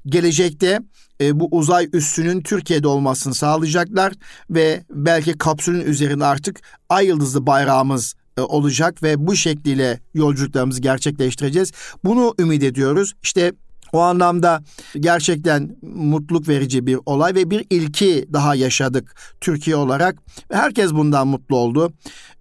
gelecekte 0.07 0.81
e, 1.21 1.41
bu 1.41 1.49
uzay 1.51 1.89
üssünün 1.93 2.43
Türkiye'de 2.43 2.89
olmasını 2.89 3.35
sağlayacaklar 3.35 4.13
ve 4.51 4.85
belki 4.91 5.39
kapsülün 5.39 5.87
üzerinde 5.87 6.25
artık 6.25 6.61
ay 6.89 7.07
yıldızlı 7.07 7.47
bayrağımız 7.47 8.15
e, 8.39 8.41
olacak 8.41 9.03
ve 9.03 9.27
bu 9.27 9.37
şekliyle 9.37 10.01
yolculuklarımızı 10.15 10.81
gerçekleştireceğiz. 10.81 11.73
Bunu 12.05 12.35
ümit 12.39 12.63
ediyoruz. 12.63 13.15
İşte 13.23 13.53
o 13.97 14.01
anlamda 14.01 14.63
gerçekten 15.01 15.77
mutluluk 15.83 16.49
verici 16.49 16.87
bir 16.87 16.99
olay 17.07 17.35
ve 17.35 17.51
bir 17.51 17.67
ilki 17.71 18.29
daha 18.33 18.55
yaşadık 18.55 19.15
Türkiye 19.41 19.77
olarak. 19.77 20.19
Herkes 20.53 20.93
bundan 20.93 21.29
mutlu 21.29 21.57
oldu. 21.57 21.93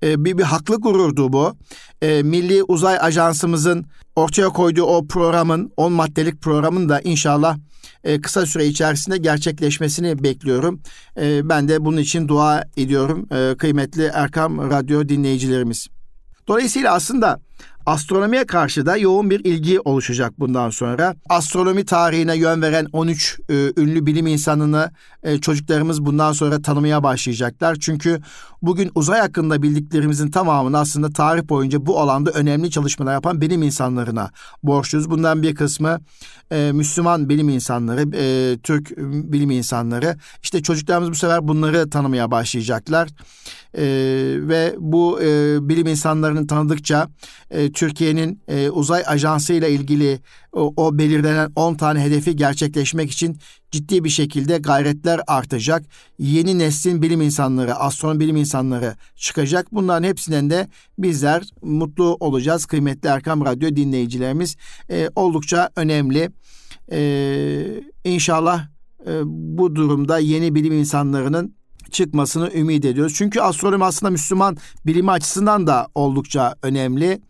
Ee, 0.03 0.25
bir, 0.25 0.37
bir 0.37 0.43
haklı 0.43 0.75
gururdu 0.75 1.33
bu. 1.33 1.55
Ee, 2.01 2.23
Milli 2.23 2.63
Uzay 2.63 2.97
Ajansımızın 3.01 3.85
ortaya 4.15 4.49
koyduğu 4.49 4.83
o 4.83 5.07
programın, 5.07 5.71
10 5.77 5.93
maddelik 5.93 6.41
programın 6.41 6.89
da 6.89 7.01
inşallah 7.01 7.57
e, 8.03 8.21
kısa 8.21 8.45
süre 8.45 8.65
içerisinde 8.65 9.17
gerçekleşmesini 9.17 10.23
bekliyorum. 10.23 10.81
E, 11.17 11.49
ben 11.49 11.67
de 11.67 11.85
bunun 11.85 11.97
için 11.97 12.27
dua 12.27 12.63
ediyorum 12.77 13.27
e, 13.31 13.57
kıymetli 13.57 14.11
Erkam 14.13 14.71
Radyo 14.71 15.09
dinleyicilerimiz. 15.09 15.87
Dolayısıyla 16.47 16.93
aslında 16.93 17.39
Astronomiye 17.85 18.45
karşı 18.45 18.85
da 18.85 18.97
yoğun 18.97 19.29
bir 19.29 19.45
ilgi 19.45 19.79
oluşacak 19.79 20.39
bundan 20.39 20.69
sonra. 20.69 21.15
Astronomi 21.29 21.85
tarihine 21.85 22.37
yön 22.37 22.61
veren 22.61 22.87
13 22.93 23.39
e, 23.49 23.53
ünlü 23.77 24.05
bilim 24.05 24.27
insanını 24.27 24.91
e, 25.23 25.37
çocuklarımız 25.37 26.05
bundan 26.05 26.31
sonra 26.31 26.61
tanımaya 26.61 27.03
başlayacaklar. 27.03 27.77
Çünkü 27.79 28.21
bugün 28.61 28.91
uzay 28.95 29.19
hakkında 29.19 29.61
bildiklerimizin 29.61 30.31
tamamını 30.31 30.79
aslında 30.79 31.09
tarih 31.09 31.49
boyunca 31.49 31.85
bu 31.85 31.99
alanda 31.99 32.31
önemli 32.31 32.71
çalışmalar 32.71 33.13
yapan 33.13 33.41
bilim 33.41 33.63
insanlarına 33.63 34.31
borçluyuz. 34.63 35.09
Bundan 35.09 35.43
bir 35.43 35.55
kısmı 35.55 35.99
e, 36.51 36.71
Müslüman 36.71 37.29
bilim 37.29 37.49
insanları, 37.49 38.01
e, 38.15 38.57
Türk 38.57 38.97
bilim 38.97 39.51
insanları. 39.51 40.17
İşte 40.43 40.63
çocuklarımız 40.63 41.11
bu 41.11 41.15
sefer 41.15 41.47
bunları 41.47 41.89
tanımaya 41.89 42.31
başlayacaklar. 42.31 43.09
E, 43.77 43.85
ve 44.39 44.75
bu 44.79 45.21
e, 45.21 45.57
bilim 45.69 45.87
insanlarını 45.87 46.47
tanıdıkça 46.47 47.09
e, 47.51 47.71
Türkiye'nin 47.71 48.41
e, 48.47 48.69
uzay 48.69 49.03
ajansı 49.07 49.53
ile 49.53 49.71
ilgili 49.71 50.19
o, 50.53 50.73
o 50.77 50.97
belirlenen 50.97 51.51
10 51.55 51.75
tane 51.75 52.03
hedefi 52.03 52.35
gerçekleşmek 52.35 53.11
için 53.11 53.37
ciddi 53.71 54.03
bir 54.03 54.09
şekilde 54.09 54.57
gayretler 54.57 55.21
artacak. 55.27 55.83
Yeni 56.19 56.59
neslin 56.59 57.01
bilim 57.01 57.21
insanları, 57.21 57.75
astronom 57.75 58.19
bilim 58.19 58.35
insanları 58.35 58.95
çıkacak. 59.15 59.67
Bunların 59.71 60.07
hepsinden 60.07 60.49
de 60.49 60.67
bizler 60.97 61.43
mutlu 61.61 62.17
olacağız. 62.19 62.65
Kıymetli 62.65 63.09
Erkam 63.09 63.45
Radyo 63.45 63.75
dinleyicilerimiz 63.75 64.55
e, 64.89 65.09
oldukça 65.15 65.69
önemli. 65.75 66.31
E, 66.91 67.81
inşallah 68.03 68.67
e, 69.07 69.21
bu 69.25 69.75
durumda 69.75 70.19
yeni 70.19 70.55
bilim 70.55 70.73
insanlarının 70.73 71.55
çıkmasını 71.91 72.51
ümit 72.53 72.85
ediyoruz. 72.85 73.13
Çünkü 73.17 73.41
astronomi 73.41 73.85
aslında 73.85 74.11
Müslüman 74.11 74.57
bilimi 74.85 75.11
açısından 75.11 75.67
da 75.67 75.87
oldukça 75.95 76.55
önemli. 76.61 77.21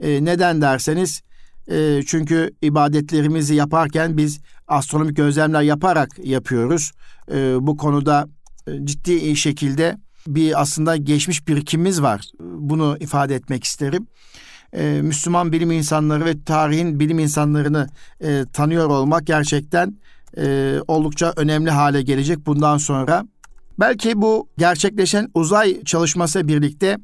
E, 0.00 0.24
neden 0.24 0.62
derseniz 0.62 1.22
e, 1.70 2.02
çünkü 2.06 2.50
ibadetlerimizi 2.62 3.54
yaparken 3.54 4.16
biz 4.16 4.40
astronomik 4.68 5.16
gözlemler 5.16 5.62
yaparak 5.62 6.10
yapıyoruz. 6.24 6.92
E, 7.32 7.66
bu 7.66 7.76
konuda 7.76 8.28
e, 8.66 8.86
ciddi 8.86 9.36
şekilde 9.36 9.98
bir 10.26 10.60
aslında 10.60 10.96
geçmiş 10.96 11.48
birikimimiz 11.48 12.02
var. 12.02 12.30
Bunu 12.40 12.96
ifade 13.00 13.34
etmek 13.34 13.64
isterim. 13.64 14.06
E, 14.72 15.00
Müslüman 15.02 15.52
bilim 15.52 15.70
insanları 15.70 16.24
ve 16.24 16.44
tarihin 16.44 17.00
bilim 17.00 17.18
insanlarını 17.18 17.88
e, 18.20 18.44
tanıyor 18.52 18.88
olmak 18.88 19.26
gerçekten 19.26 19.96
e, 20.38 20.76
oldukça 20.88 21.32
önemli 21.36 21.70
hale 21.70 22.02
gelecek 22.02 22.46
bundan 22.46 22.78
sonra. 22.78 23.26
Belki 23.80 24.22
bu 24.22 24.48
gerçekleşen 24.58 25.28
uzay 25.34 25.84
çalışması 25.84 26.48
birlikte 26.48 26.98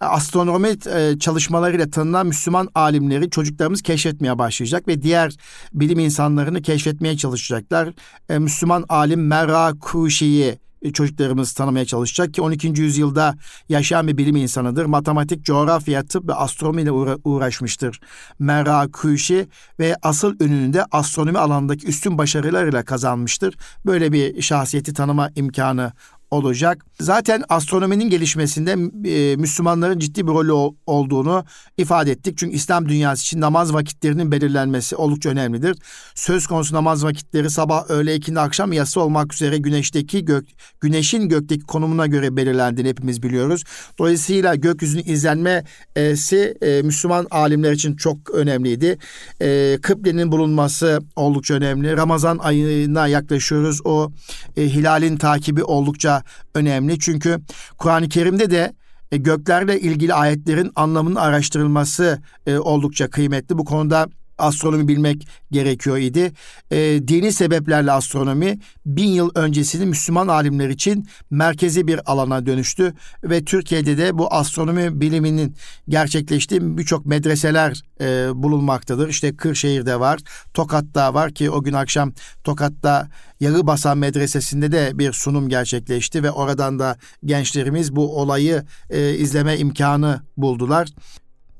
astronomi 0.00 0.68
e, 0.68 1.18
çalışmalarıyla 1.18 1.90
tanınan 1.90 2.26
Müslüman 2.26 2.68
alimleri 2.74 3.30
çocuklarımız 3.30 3.82
keşfetmeye 3.82 4.38
başlayacak 4.38 4.88
ve 4.88 5.02
diğer 5.02 5.36
bilim 5.72 5.98
insanlarını 5.98 6.62
keşfetmeye 6.62 7.16
çalışacaklar. 7.16 7.88
E, 8.28 8.38
Müslüman 8.38 8.84
alim 8.88 9.26
Merra 9.26 9.72
Kuşi'yi 9.80 10.44
e, 10.44 10.58
çocuklarımız 10.92 11.52
tanımaya 11.52 11.84
çalışacak 11.84 12.34
ki 12.34 12.42
12. 12.42 12.66
yüzyılda 12.68 13.34
yaşayan 13.68 14.08
bir 14.08 14.16
bilim 14.16 14.36
insanıdır. 14.36 14.84
Matematik, 14.84 15.44
coğrafya, 15.44 16.06
tıp 16.06 16.28
ve 16.28 16.34
astronomi 16.34 16.82
ile 16.82 16.92
uğraşmıştır. 17.24 18.00
Merra 18.38 18.88
Kuşi 18.92 19.48
ve 19.80 19.96
asıl 20.02 20.36
ününü 20.40 20.72
de 20.72 20.84
astronomi 20.90 21.38
alanındaki 21.38 21.86
üstün 21.86 22.18
başarılarıyla 22.18 22.84
kazanmıştır. 22.84 23.56
Böyle 23.86 24.12
bir 24.12 24.42
şahsiyeti 24.42 24.94
tanıma 24.94 25.30
imkanı 25.36 25.92
olacak. 26.30 26.84
Zaten 27.00 27.42
astronominin 27.48 28.10
gelişmesinde 28.10 28.72
e, 29.10 29.36
Müslümanların 29.36 29.98
ciddi 29.98 30.26
bir 30.26 30.32
rolü 30.32 30.76
olduğunu 30.86 31.44
ifade 31.76 32.10
ettik. 32.10 32.38
Çünkü 32.38 32.56
İslam 32.56 32.88
dünyası 32.88 33.22
için 33.22 33.40
namaz 33.40 33.74
vakitlerinin 33.74 34.32
belirlenmesi 34.32 34.96
oldukça 34.96 35.30
önemlidir. 35.30 35.76
Söz 36.14 36.46
konusu 36.46 36.74
namaz 36.74 37.04
vakitleri 37.04 37.50
sabah, 37.50 37.90
öğle, 37.90 38.14
ikindi, 38.14 38.40
akşam 38.40 38.72
yası 38.72 39.00
olmak 39.00 39.34
üzere 39.34 39.58
güneşteki 39.58 40.24
gök, 40.24 40.48
güneşin 40.80 41.28
gökteki 41.28 41.66
konumuna 41.66 42.06
göre 42.06 42.36
belirlendiğini 42.36 42.88
hepimiz 42.88 43.22
biliyoruz. 43.22 43.64
Dolayısıyla 43.98 44.54
gökyüzünün 44.54 45.04
izlenmesi 45.06 46.56
e, 46.62 46.82
Müslüman 46.82 47.26
alimler 47.30 47.72
için 47.72 47.96
çok 47.96 48.30
önemliydi. 48.30 48.98
E, 49.40 49.78
kıblenin 49.82 50.32
bulunması 50.32 51.00
oldukça 51.16 51.54
önemli. 51.54 51.96
Ramazan 51.96 52.38
ayına 52.38 53.06
yaklaşıyoruz. 53.06 53.80
O 53.84 54.12
e, 54.56 54.62
hilalin 54.62 55.16
takibi 55.16 55.64
oldukça 55.64 56.15
önemli. 56.54 56.98
Çünkü 56.98 57.40
Kur'an-ı 57.78 58.08
Kerim'de 58.08 58.50
de 58.50 58.72
e, 59.12 59.16
göklerle 59.16 59.80
ilgili 59.80 60.14
ayetlerin 60.14 60.72
anlamının 60.76 61.14
araştırılması 61.14 62.22
e, 62.46 62.58
oldukça 62.58 63.10
kıymetli. 63.10 63.58
Bu 63.58 63.64
konuda 63.64 64.08
astronomi 64.38 64.88
bilmek 64.88 65.28
gerekiyor 65.50 65.98
idi. 65.98 66.32
E, 66.70 66.78
dini 67.08 67.32
sebeplerle 67.32 67.92
astronomi 67.92 68.58
bin 68.86 69.08
yıl 69.08 69.30
öncesinin 69.34 69.88
Müslüman 69.88 70.28
alimler 70.28 70.68
için 70.68 71.08
merkezi 71.30 71.86
bir 71.86 72.12
alana 72.12 72.46
dönüştü 72.46 72.94
ve 73.24 73.44
Türkiye'de 73.44 73.98
de 73.98 74.18
bu 74.18 74.34
astronomi 74.34 75.00
biliminin 75.00 75.56
gerçekleştiği 75.88 76.78
birçok 76.78 77.06
medreseler 77.06 77.82
e, 78.00 78.30
bulunmaktadır. 78.34 79.08
İşte 79.08 79.36
Kırşehir'de 79.36 80.00
var, 80.00 80.20
Tokat'ta 80.54 81.14
var 81.14 81.32
ki 81.32 81.50
o 81.50 81.62
gün 81.62 81.72
akşam 81.72 82.12
Tokat'ta 82.44 83.08
Yarıbasan 83.40 83.98
Medresesi'nde 83.98 84.72
de 84.72 84.90
bir 84.94 85.12
sunum 85.12 85.48
gerçekleşti 85.48 86.22
ve 86.22 86.30
oradan 86.30 86.78
da 86.78 86.96
gençlerimiz 87.24 87.96
bu 87.96 88.20
olayı 88.20 88.64
e, 88.90 89.14
izleme 89.14 89.58
imkanı 89.58 90.20
buldular. 90.36 90.88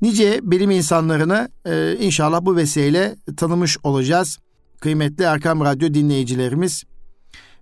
Nice 0.01 0.39
bilim 0.43 0.71
insanlarını 0.71 1.49
e, 1.65 1.95
inşallah 1.99 2.41
bu 2.41 2.55
vesileyle 2.55 3.15
tanımış 3.37 3.77
olacağız. 3.83 4.39
Kıymetli 4.79 5.23
Erkam 5.23 5.61
Radyo 5.61 5.93
dinleyicilerimiz. 5.93 6.83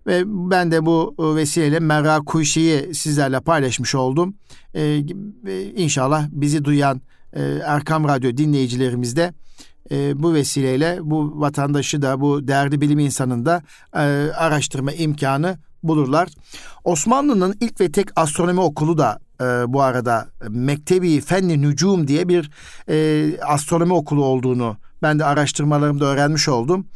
Ve 0.07 0.23
ben 0.25 0.71
de 0.71 0.85
bu 0.85 1.15
vesileyle 1.19 1.79
Merra 1.79 2.19
Kuşi'yi 2.19 2.93
sizlerle 2.95 3.39
paylaşmış 3.39 3.95
oldum. 3.95 4.35
Ee, 4.75 5.03
inşallah 5.75 6.27
bizi 6.31 6.65
duyan 6.65 7.01
e, 7.33 7.41
Erkam 7.65 8.07
Radyo 8.07 8.37
dinleyicilerimiz 8.37 9.15
de 9.15 9.33
e, 9.91 10.23
bu 10.23 10.33
vesileyle 10.33 10.99
bu 11.01 11.39
vatandaşı 11.39 12.01
da 12.01 12.21
bu 12.21 12.47
değerli 12.47 12.81
bilim 12.81 12.99
insanını 12.99 13.45
da 13.45 13.61
e, 13.93 13.99
araştırma 14.31 14.91
imkanı 14.91 15.57
bulurlar. 15.83 16.29
Osmanlı'nın 16.83 17.55
ilk 17.61 17.81
ve 17.81 17.91
tek 17.91 18.07
astronomi 18.15 18.59
okulu 18.59 18.97
da 18.97 19.19
e, 19.41 19.45
bu 19.73 19.81
arada 19.81 20.27
Mektebi 20.49 21.21
Fenni 21.21 21.61
Nücum 21.61 22.07
diye 22.07 22.27
bir 22.27 22.51
e, 22.89 23.39
astronomi 23.41 23.93
okulu 23.93 24.25
olduğunu 24.25 24.77
ben 25.01 25.19
de 25.19 25.25
araştırmalarımda 25.25 26.05
öğrenmiş 26.05 26.49
oldum. 26.49 26.87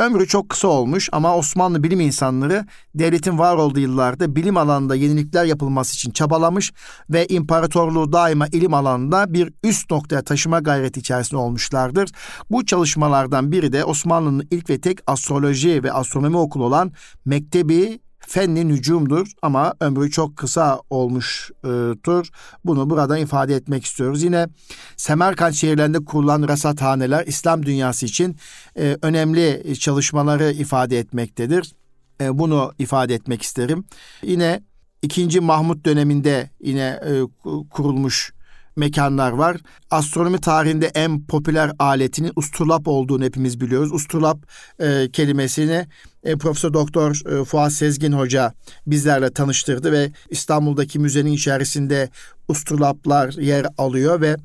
Ömrü 0.00 0.26
çok 0.26 0.48
kısa 0.48 0.68
olmuş 0.68 1.08
ama 1.12 1.36
Osmanlı 1.36 1.82
bilim 1.82 2.00
insanları 2.00 2.66
devletin 2.94 3.38
var 3.38 3.56
olduğu 3.56 3.80
yıllarda 3.80 4.36
bilim 4.36 4.56
alanında 4.56 4.94
yenilikler 4.94 5.44
yapılması 5.44 5.94
için 5.94 6.10
çabalamış 6.10 6.72
ve 7.10 7.26
imparatorluğu 7.26 8.12
daima 8.12 8.46
ilim 8.46 8.74
alanında 8.74 9.34
bir 9.34 9.52
üst 9.64 9.90
noktaya 9.90 10.22
taşıma 10.22 10.60
gayreti 10.60 11.00
içerisinde 11.00 11.40
olmuşlardır. 11.40 12.10
Bu 12.50 12.66
çalışmalardan 12.66 13.52
biri 13.52 13.72
de 13.72 13.84
Osmanlı'nın 13.84 14.48
ilk 14.50 14.70
ve 14.70 14.80
tek 14.80 14.98
astroloji 15.06 15.82
ve 15.82 15.92
astronomi 15.92 16.36
okulu 16.36 16.64
olan 16.64 16.92
Mektebi 17.24 18.00
fenni 18.28 18.68
nücumdur 18.68 19.32
ama 19.42 19.74
ömrü 19.80 20.10
çok 20.10 20.36
kısa 20.36 20.80
olmuştur. 20.90 22.28
Bunu 22.64 22.90
burada 22.90 23.18
ifade 23.18 23.54
etmek 23.54 23.84
istiyoruz. 23.84 24.22
Yine 24.22 24.48
Semerkant 24.96 25.54
şehirlerinde 25.54 26.04
kurulan 26.04 26.48
rasathaneler 26.48 27.26
İslam 27.26 27.66
dünyası 27.66 28.06
için 28.06 28.36
e, 28.78 28.96
önemli 29.02 29.74
çalışmaları 29.78 30.52
ifade 30.52 30.98
etmektedir. 30.98 31.72
E, 32.20 32.38
bunu 32.38 32.72
ifade 32.78 33.14
etmek 33.14 33.42
isterim. 33.42 33.84
Yine 34.22 34.62
ikinci 35.02 35.40
Mahmut 35.40 35.86
döneminde 35.86 36.50
yine 36.60 37.00
e, 37.06 37.22
kurulmuş 37.70 38.32
mekanlar 38.78 39.32
var. 39.32 39.56
Astronomi 39.90 40.40
tarihinde 40.40 40.86
en 40.86 41.26
popüler 41.26 41.72
aletinin 41.78 42.32
usturlap 42.36 42.88
olduğunu 42.88 43.24
hepimiz 43.24 43.60
biliyoruz. 43.60 43.92
Usturlap 43.92 44.38
e, 44.80 45.08
kelimesini 45.12 45.86
e, 46.24 46.36
Profesör 46.36 46.72
Doktor 46.72 47.40
e, 47.40 47.44
Fuat 47.44 47.72
Sezgin 47.72 48.12
Hoca 48.12 48.52
bizlerle 48.86 49.30
tanıştırdı 49.30 49.92
ve 49.92 50.12
İstanbul'daki 50.30 50.98
müzenin 50.98 51.32
içerisinde 51.32 52.08
usturlaplar 52.48 53.32
yer 53.32 53.66
alıyor 53.78 54.20
ve 54.20 54.36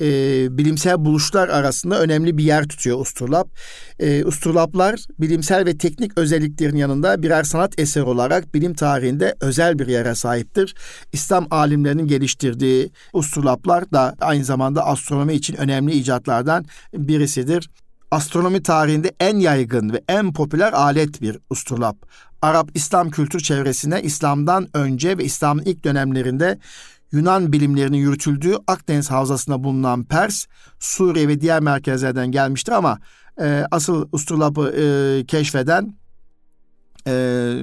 e, 0.00 0.06
bilimsel 0.58 1.04
buluşlar 1.04 1.48
arasında 1.48 2.00
önemli 2.00 2.38
bir 2.38 2.44
yer 2.44 2.68
tutuyor 2.68 3.00
usturlap. 3.00 3.48
E, 3.98 4.24
usturlaplar 4.24 5.00
bilimsel 5.18 5.66
ve 5.66 5.78
teknik 5.78 6.18
özelliklerin 6.18 6.76
yanında 6.76 7.22
birer 7.22 7.42
sanat 7.42 7.78
eseri 7.78 8.04
olarak 8.04 8.54
bilim 8.54 8.74
tarihinde 8.74 9.34
özel 9.40 9.78
bir 9.78 9.86
yere 9.86 10.14
sahiptir. 10.14 10.74
İslam 11.12 11.46
alimlerinin 11.50 12.06
geliştirdiği 12.06 12.90
usturlaplar 13.12 13.92
da 13.92 14.16
aynı 14.20 14.44
zamanda 14.44 14.86
astronomi 14.86 15.34
için 15.34 15.56
önemli 15.56 15.92
icatlardan 15.92 16.64
birisidir 16.94 17.70
astronomi 18.10 18.62
tarihinde 18.62 19.12
en 19.20 19.38
yaygın 19.38 19.92
ve 19.92 20.02
en 20.08 20.32
popüler 20.32 20.72
alet 20.72 21.22
bir 21.22 21.38
usturlap. 21.50 21.96
Arap 22.42 22.70
İslam 22.74 23.10
kültür 23.10 23.40
çevresine 23.40 24.02
İslam'dan 24.02 24.68
önce 24.74 25.18
ve 25.18 25.24
İslam'ın 25.24 25.62
ilk 25.62 25.84
dönemlerinde 25.84 26.58
Yunan 27.12 27.52
bilimlerinin 27.52 27.98
yürütüldüğü 27.98 28.54
Akdeniz 28.66 29.10
Havzası'nda 29.10 29.64
bulunan 29.64 30.04
Pers, 30.04 30.46
Suriye 30.78 31.28
ve 31.28 31.40
diğer 31.40 31.60
merkezlerden 31.60 32.32
gelmiştir 32.32 32.72
ama 32.72 32.98
e, 33.40 33.64
asıl 33.70 34.08
Usturlap'ı 34.12 34.70
e, 34.70 34.84
keşfeden 35.26 35.94
e, 37.06 37.12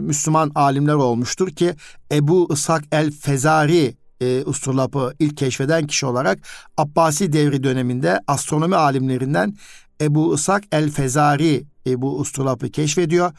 Müslüman 0.02 0.52
alimler 0.56 0.94
olmuştur 0.94 1.50
ki 1.50 1.76
Ebu 2.12 2.48
Isak 2.54 2.84
el 2.92 3.12
Fezari 3.12 3.96
e, 4.22 4.44
Usturlap'ı 4.46 5.14
ilk 5.20 5.38
keşfeden 5.38 5.88
kişi 5.88 6.06
olarak 6.06 6.40
Abbasi 6.78 7.34
devri 7.34 7.64
döneminde 7.64 8.20
astronomi 8.28 8.76
alimlerinden 8.76 9.54
Ebu 10.02 10.36
Isak 10.36 10.64
el 10.72 10.90
Fezari 10.92 11.66
e, 11.88 12.02
bu 12.02 12.20
usturlapı 12.20 12.70
keşfediyor 12.70 13.32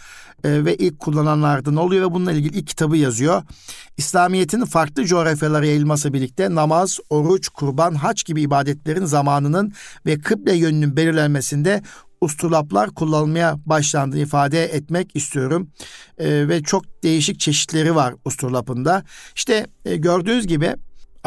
e, 0.45 0.65
ve 0.65 0.77
ilk 0.77 0.99
kullananlardan 0.99 1.77
oluyor 1.77 2.11
ve 2.11 2.15
bununla 2.15 2.33
ilgili 2.33 2.59
ilk 2.59 2.67
kitabı 2.67 2.97
yazıyor. 2.97 3.43
İslamiyet'in 3.97 4.65
farklı 4.65 5.05
coğrafyalara 5.05 5.67
yayılması 5.67 6.13
birlikte 6.13 6.55
namaz, 6.55 6.99
oruç, 7.11 7.49
kurban, 7.49 7.95
haç 7.95 8.25
gibi 8.25 8.43
ibadetlerin 8.43 9.05
zamanının 9.05 9.73
ve 10.07 10.19
kıble 10.19 10.57
yönünün 10.57 10.97
belirlenmesinde 10.97 11.83
usturlaplar 12.21 12.91
kullanılmaya 12.91 13.57
başlandığını 13.67 14.21
ifade 14.21 14.65
etmek 14.65 15.17
istiyorum. 15.17 15.71
E, 16.19 16.49
ve 16.49 16.63
çok 16.63 17.03
değişik 17.03 17.41
çeşitleri 17.41 17.95
var 17.95 18.15
usturlapında. 18.25 19.05
İşte 19.35 19.67
e, 19.85 19.97
gördüğünüz 19.97 20.47
gibi 20.47 20.75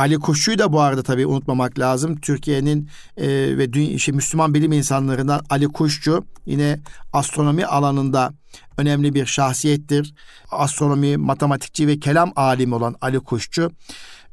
Ali 0.02 0.20
Kuşçu'yu 0.20 0.60
da 0.60 0.74
bu 0.74 0.82
arada 0.82 1.04
tabii 1.04 1.26
unutmamak 1.26 1.80
lazım. 1.80 2.16
Türkiye'nin 2.16 2.90
e, 3.18 3.28
ve 3.58 3.74
dünya, 3.74 3.92
işte 3.92 4.12
Müslüman 4.12 4.54
bilim 4.54 4.72
insanlarından 4.72 5.42
Ali 5.50 5.68
Kuşçu 5.68 6.26
yine 6.46 6.80
astronomi 7.14 7.66
alanında 7.66 8.34
önemli 8.78 9.14
bir 9.14 9.26
şahsiyettir. 9.26 10.14
Astronomi, 10.52 11.18
matematikçi 11.18 11.88
ve 11.88 12.00
kelam 12.00 12.32
alimi 12.36 12.76
olan 12.76 12.96
Ali 13.02 13.20
Kuşçu 13.20 13.72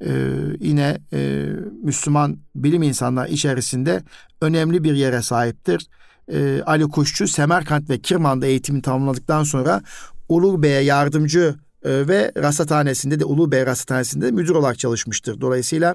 e, 0.01 0.11
yine 0.61 0.99
e, 1.13 1.47
Müslüman 1.83 2.39
bilim 2.55 2.83
insanları 2.83 3.29
içerisinde 3.29 4.03
önemli 4.41 4.85
bir 4.85 4.95
yere 4.95 5.23
sahiptir. 5.23 5.87
E, 6.33 6.63
Ali 6.67 6.85
Kuşçu 6.85 7.29
Semerkant 7.29 7.91
ve 7.91 7.99
Kirman'da 7.99 8.47
eğitimi 8.47 8.83
tamamladıktan 8.83 9.43
sonra 9.43 9.83
Ulu 10.29 10.63
Bey'e 10.63 10.81
yardımcı 10.81 11.55
ve 11.85 12.33
rasathanesinde 12.37 13.21
de 13.21 13.25
Ulu 13.25 13.53
Bey 13.53 13.67
rasathanesinde 13.67 14.27
de 14.27 14.31
müdür 14.31 14.55
olarak 14.55 14.79
çalışmıştır. 14.79 15.41
Dolayısıyla 15.41 15.95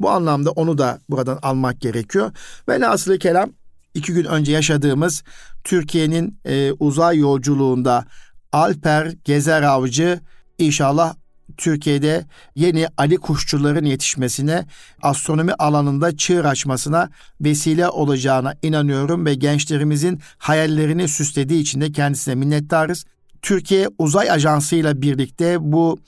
bu 0.00 0.10
anlamda 0.10 0.50
onu 0.50 0.78
da 0.78 0.98
buradan 1.08 1.38
almak 1.42 1.80
gerekiyor. 1.80 2.30
Ve 2.68 2.80
nasıl 2.80 3.18
kelam 3.18 3.50
iki 3.94 4.12
gün 4.12 4.24
önce 4.24 4.52
yaşadığımız 4.52 5.22
Türkiye'nin 5.64 6.38
e, 6.44 6.72
uzay 6.72 7.18
yolculuğunda 7.18 8.04
Alper 8.52 9.12
Gezer 9.24 9.62
Avcı 9.62 10.20
inşallah 10.58 11.14
Türkiye'de 11.56 12.26
yeni 12.54 12.88
Ali 12.96 13.16
kuşçuların 13.16 13.84
yetişmesine, 13.84 14.66
astronomi 15.02 15.52
alanında 15.54 16.16
çığır 16.16 16.44
açmasına 16.44 17.10
vesile 17.40 17.88
olacağına 17.88 18.54
inanıyorum 18.62 19.26
ve 19.26 19.34
gençlerimizin 19.34 20.20
hayallerini 20.38 21.08
süslediği 21.08 21.60
için 21.60 21.80
de 21.80 21.92
kendisine 21.92 22.34
minnettarız. 22.34 23.04
Türkiye 23.42 23.88
Uzay 23.98 24.30
Ajansı 24.30 24.76
ile 24.76 25.02
birlikte 25.02 25.56
bu 25.60 25.98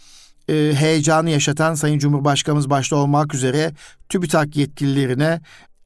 e, 0.49 0.73
heyecanı 0.75 1.31
yaşatan 1.31 1.75
Sayın 1.75 1.99
Cumhurbaşkanımız 1.99 2.71
başta 2.71 2.97
olmak 2.97 3.35
üzere 3.35 3.73
TÜBİTAK 4.09 4.57
yetkililerine, 4.57 5.41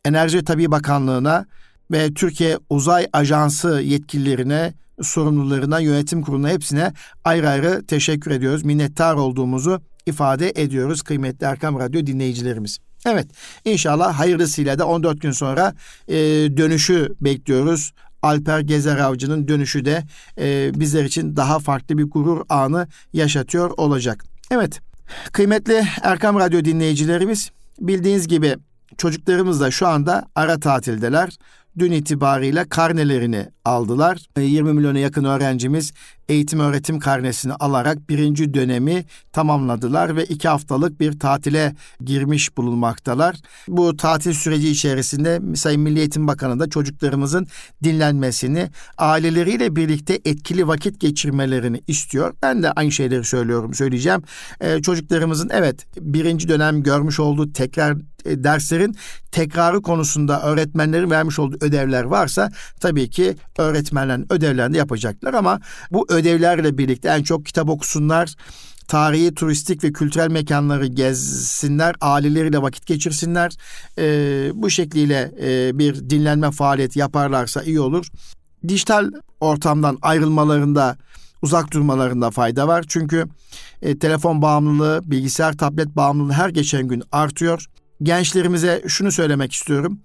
Enerji 0.05 0.45
Tabi 0.45 0.71
Bakanlığı'na 0.71 1.47
ve 1.91 2.15
Türkiye 2.15 2.59
Uzay 2.71 3.07
Ajansı 3.13 3.81
yetkililerine, 3.85 4.75
sorumlularına, 5.03 5.81
yönetim 5.81 6.23
kuruluna 6.23 6.49
hepsine 6.49 6.93
ayrı 7.25 7.49
ayrı 7.49 7.87
teşekkür 7.87 8.31
ediyoruz. 8.31 8.65
Minnettar 8.65 9.15
olduğumuzu 9.15 9.81
ifade 10.07 10.53
ediyoruz 10.57 11.03
kıymetli 11.03 11.47
Erkam 11.47 11.79
Radyo 11.79 12.07
dinleyicilerimiz. 12.07 12.79
Evet 13.07 13.27
inşallah 13.65 14.19
hayırlısıyla 14.19 14.79
da 14.79 14.87
14 14.87 15.21
gün 15.21 15.31
sonra 15.31 15.75
e, 16.09 16.17
dönüşü 16.57 17.15
bekliyoruz. 17.21 17.93
Alper 18.23 18.61
Gezer 18.61 18.97
Avcı'nın 18.97 19.49
dönüşü 19.49 19.85
de 19.85 20.05
e, 20.39 20.71
bizler 20.81 21.05
için 21.05 21.37
daha 21.37 21.59
farklı 21.59 21.99
bir 21.99 22.05
gurur 22.05 22.41
anı 22.49 22.87
yaşatıyor 23.13 23.71
olacak. 23.77 24.25
Evet, 24.51 24.81
kıymetli 25.33 25.85
Erkam 26.03 26.39
Radyo 26.39 26.65
dinleyicilerimiz 26.65 27.51
bildiğiniz 27.81 28.29
gibi 28.29 28.57
çocuklarımız 28.99 29.61
da 29.61 29.71
şu 29.71 29.87
anda 29.87 30.29
ara 30.35 30.61
tatildeler. 30.61 31.39
Dün 31.79 31.93
itibariyle 31.93 32.69
karnelerini 32.69 33.47
aldılar. 33.65 34.27
20 34.39 34.73
milyona 34.73 34.99
yakın 34.99 35.25
öğrencimiz 35.25 35.93
eğitim 36.29 36.61
öğretim 36.61 36.99
karnesini 36.99 37.53
alarak 37.53 38.11
birinci 38.11 38.55
dönemi 38.55 39.05
tamamladılar 39.33 40.17
ve 40.17 40.25
iki 40.25 40.49
haftalık 40.49 41.01
bir 41.01 41.19
tatile 41.19 41.75
girmiş 42.05 42.57
bulunmaktalar. 42.57 43.37
Bu 43.69 43.97
tatil 43.97 44.33
süreci 44.33 44.69
içerisinde 44.69 45.57
Sayın 45.57 45.81
Milli 45.81 45.99
Eğitim 45.99 46.27
Bakanı 46.27 46.61
da 46.61 46.71
çocuklarımızın 46.71 47.47
dinlenmesini, 47.85 48.71
aileleriyle 48.99 49.77
birlikte 49.77 50.21
etkili 50.25 50.69
vakit 50.69 51.01
geçirmelerini 51.01 51.81
istiyor. 51.87 52.35
Ben 52.43 52.63
de 52.63 52.73
aynı 52.73 52.93
şeyleri 52.93 53.25
söylüyorum, 53.25 53.75
söyleyeceğim. 53.75 54.23
Ee, 54.61 54.83
çocuklarımızın 54.83 55.51
evet 55.53 55.87
birinci 56.01 56.49
dönem 56.49 56.83
görmüş 56.83 57.21
olduğu 57.21 57.53
tekrar 57.53 57.97
e, 58.25 58.45
derslerin 58.45 58.97
tekrarı 59.33 59.83
konusunda 59.83 60.43
öğretmenlerin 60.43 61.11
vermiş 61.11 61.39
olduğu 61.39 61.57
ödevler 61.61 62.03
varsa 62.03 62.51
tabii 62.81 63.11
ki 63.11 63.37
öğretmenlerin 63.59 64.33
ödevlerini 64.33 64.77
yapacaklar 64.77 65.35
ama 65.35 65.61
bu 65.91 66.07
ödevlerle 66.19 66.79
birlikte 66.79 67.09
en 67.09 67.23
çok 67.23 67.47
kitap 67.47 67.69
okusunlar, 67.69 68.35
tarihi, 68.89 69.35
turistik 69.35 69.85
ve 69.85 69.93
kültürel 69.93 70.31
mekanları 70.31 70.87
gezsinler, 70.87 71.95
aileleriyle 72.01 72.63
vakit 72.63 72.87
geçirsinler. 72.87 73.53
Ee, 73.99 74.51
bu 74.55 74.71
şekliyle 74.71 75.33
e, 75.43 75.79
bir 75.79 76.11
dinlenme 76.11 76.51
faaliyeti 76.51 76.99
yaparlarsa 76.99 77.63
iyi 77.63 77.81
olur. 77.81 78.07
Dijital 78.69 79.11
ortamdan 79.41 79.99
ayrılmalarında, 80.03 80.97
uzak 81.43 81.73
durmalarında 81.73 82.31
fayda 82.31 82.69
var. 82.69 82.85
Çünkü 82.89 83.25
e, 83.83 83.99
telefon 83.99 84.43
bağımlılığı, 84.43 85.01
bilgisayar, 85.05 85.57
tablet 85.57 85.97
bağımlılığı 85.97 86.33
her 86.33 86.49
geçen 86.49 86.89
gün 86.89 87.03
artıyor. 87.13 87.67
Gençlerimize 88.03 88.83
şunu 88.87 89.13
söylemek 89.13 89.53
istiyorum. 89.53 90.01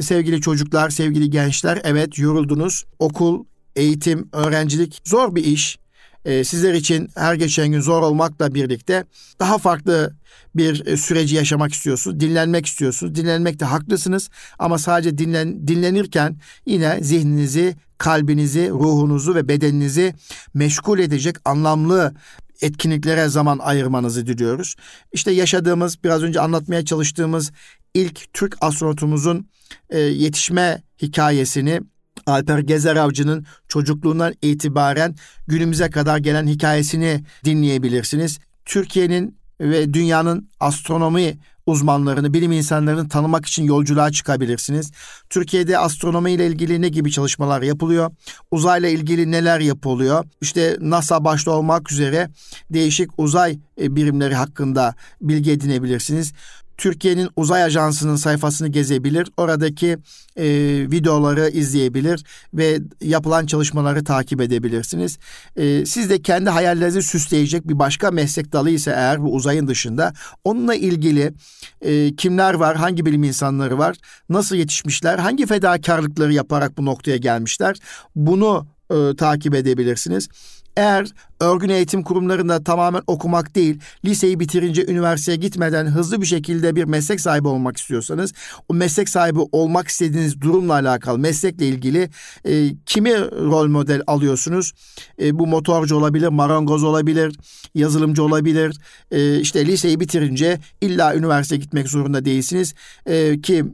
Sevgili 0.00 0.40
çocuklar, 0.40 0.90
sevgili 0.90 1.30
gençler, 1.30 1.80
evet 1.84 2.18
yoruldunuz. 2.18 2.84
Okul, 2.98 3.44
eğitim, 3.76 4.28
öğrencilik 4.32 5.00
zor 5.04 5.34
bir 5.34 5.44
iş. 5.44 5.78
Ee, 6.24 6.44
sizler 6.44 6.74
için 6.74 7.08
her 7.16 7.34
geçen 7.34 7.68
gün 7.68 7.80
zor 7.80 8.02
olmakla 8.02 8.54
birlikte 8.54 9.04
daha 9.40 9.58
farklı 9.58 10.16
bir 10.54 10.86
e, 10.86 10.96
süreci 10.96 11.34
yaşamak 11.34 11.72
istiyorsunuz, 11.72 12.20
dinlenmek 12.20 12.66
istiyorsunuz. 12.66 13.14
Dinlenmekte 13.14 13.64
haklısınız 13.64 14.30
ama 14.58 14.78
sadece 14.78 15.18
dinlen, 15.18 15.68
dinlenirken 15.68 16.36
yine 16.66 16.98
zihninizi, 17.02 17.76
kalbinizi, 17.98 18.70
ruhunuzu 18.70 19.34
ve 19.34 19.48
bedeninizi 19.48 20.14
meşgul 20.54 20.98
edecek 20.98 21.36
anlamlı 21.44 22.14
etkinliklere 22.60 23.28
zaman 23.28 23.58
ayırmanızı 23.58 24.26
diliyoruz. 24.26 24.74
İşte 25.12 25.30
yaşadığımız, 25.30 26.04
biraz 26.04 26.22
önce 26.22 26.40
anlatmaya 26.40 26.84
çalıştığımız 26.84 27.52
ilk 27.94 28.32
Türk 28.32 28.56
astronotumuzun 28.60 29.48
e, 29.90 29.98
yetişme 29.98 30.82
hikayesini 31.02 31.80
Alper 32.26 32.58
Gezer 32.58 32.96
Avcı'nın 32.96 33.46
çocukluğundan 33.68 34.34
itibaren 34.42 35.14
günümüze 35.46 35.90
kadar 35.90 36.18
gelen 36.18 36.46
hikayesini 36.46 37.24
dinleyebilirsiniz. 37.44 38.38
Türkiye'nin 38.64 39.36
ve 39.60 39.94
dünyanın 39.94 40.48
astronomi 40.60 41.38
uzmanlarını, 41.66 42.34
bilim 42.34 42.52
insanlarını 42.52 43.08
tanımak 43.08 43.46
için 43.46 43.64
yolculuğa 43.64 44.10
çıkabilirsiniz. 44.10 44.92
Türkiye'de 45.30 45.78
astronomi 45.78 46.32
ile 46.32 46.46
ilgili 46.46 46.82
ne 46.82 46.88
gibi 46.88 47.10
çalışmalar 47.10 47.62
yapılıyor? 47.62 48.10
Uzayla 48.50 48.88
ilgili 48.88 49.30
neler 49.30 49.60
yapılıyor? 49.60 50.24
İşte 50.40 50.76
NASA 50.80 51.24
başta 51.24 51.50
olmak 51.50 51.92
üzere 51.92 52.30
değişik 52.70 53.10
uzay 53.18 53.58
e, 53.80 53.96
birimleri 53.96 54.34
hakkında 54.34 54.94
bilgi 55.20 55.50
edinebilirsiniz. 55.50 56.32
Türkiye'nin 56.76 57.28
Uzay 57.36 57.62
Ajansı'nın 57.62 58.16
sayfasını 58.16 58.68
gezebilir. 58.68 59.28
Oradaki 59.36 59.98
e, 60.36 60.46
videoları 60.90 61.48
izleyebilir 61.48 62.24
ve 62.54 62.78
yapılan 63.00 63.46
çalışmaları 63.46 64.04
takip 64.04 64.40
edebilirsiniz. 64.40 65.18
E, 65.56 65.86
siz 65.86 66.10
de 66.10 66.22
kendi 66.22 66.50
hayallerinizi 66.50 67.02
süsleyecek 67.02 67.68
bir 67.68 67.78
başka 67.78 68.10
meslek 68.10 68.52
dalı 68.52 68.70
ise 68.70 68.90
eğer 68.90 69.22
bu 69.22 69.34
uzayın 69.34 69.66
dışında 69.66 70.12
onunla 70.44 70.74
ilgili 70.74 71.32
e, 71.80 72.16
kimler 72.16 72.54
var, 72.54 72.76
hangi 72.76 73.06
bilim 73.06 73.24
insanları 73.24 73.78
var, 73.78 73.96
nasıl 74.28 74.56
yetişmişler, 74.56 75.18
hangi 75.18 75.46
fedakarlıkları 75.46 76.32
yaparak 76.32 76.78
bu 76.78 76.84
noktaya 76.84 77.16
gelmişler 77.16 77.76
bunu 78.16 78.66
e, 78.90 79.16
takip 79.16 79.54
edebilirsiniz. 79.54 80.28
Eğer 80.76 81.08
örgün 81.40 81.68
eğitim 81.68 82.02
kurumlarında 82.02 82.64
tamamen 82.64 83.02
okumak 83.06 83.54
değil, 83.54 83.80
liseyi 84.04 84.40
bitirince 84.40 84.86
üniversiteye 84.86 85.36
gitmeden 85.36 85.86
hızlı 85.86 86.20
bir 86.20 86.26
şekilde 86.26 86.76
bir 86.76 86.84
meslek 86.84 87.20
sahibi 87.20 87.48
olmak 87.48 87.76
istiyorsanız, 87.76 88.32
o 88.68 88.74
meslek 88.74 89.08
sahibi 89.08 89.38
olmak 89.52 89.88
istediğiniz 89.88 90.40
durumla 90.40 90.72
alakalı, 90.72 91.18
meslekle 91.18 91.68
ilgili 91.68 92.10
e, 92.44 92.74
kimi 92.86 93.12
rol 93.20 93.68
model 93.68 94.02
alıyorsunuz? 94.06 94.72
E, 95.20 95.38
bu 95.38 95.46
motorcu 95.46 95.96
olabilir, 95.96 96.28
marangoz 96.28 96.84
olabilir, 96.84 97.36
yazılımcı 97.74 98.24
olabilir. 98.24 98.76
E, 99.10 99.40
işte 99.40 99.66
liseyi 99.66 100.00
bitirince 100.00 100.60
illa 100.80 101.14
üniversiteye 101.14 101.60
gitmek 101.60 101.88
zorunda 101.88 102.24
değilsiniz. 102.24 102.74
E, 103.06 103.40
ki 103.40 103.64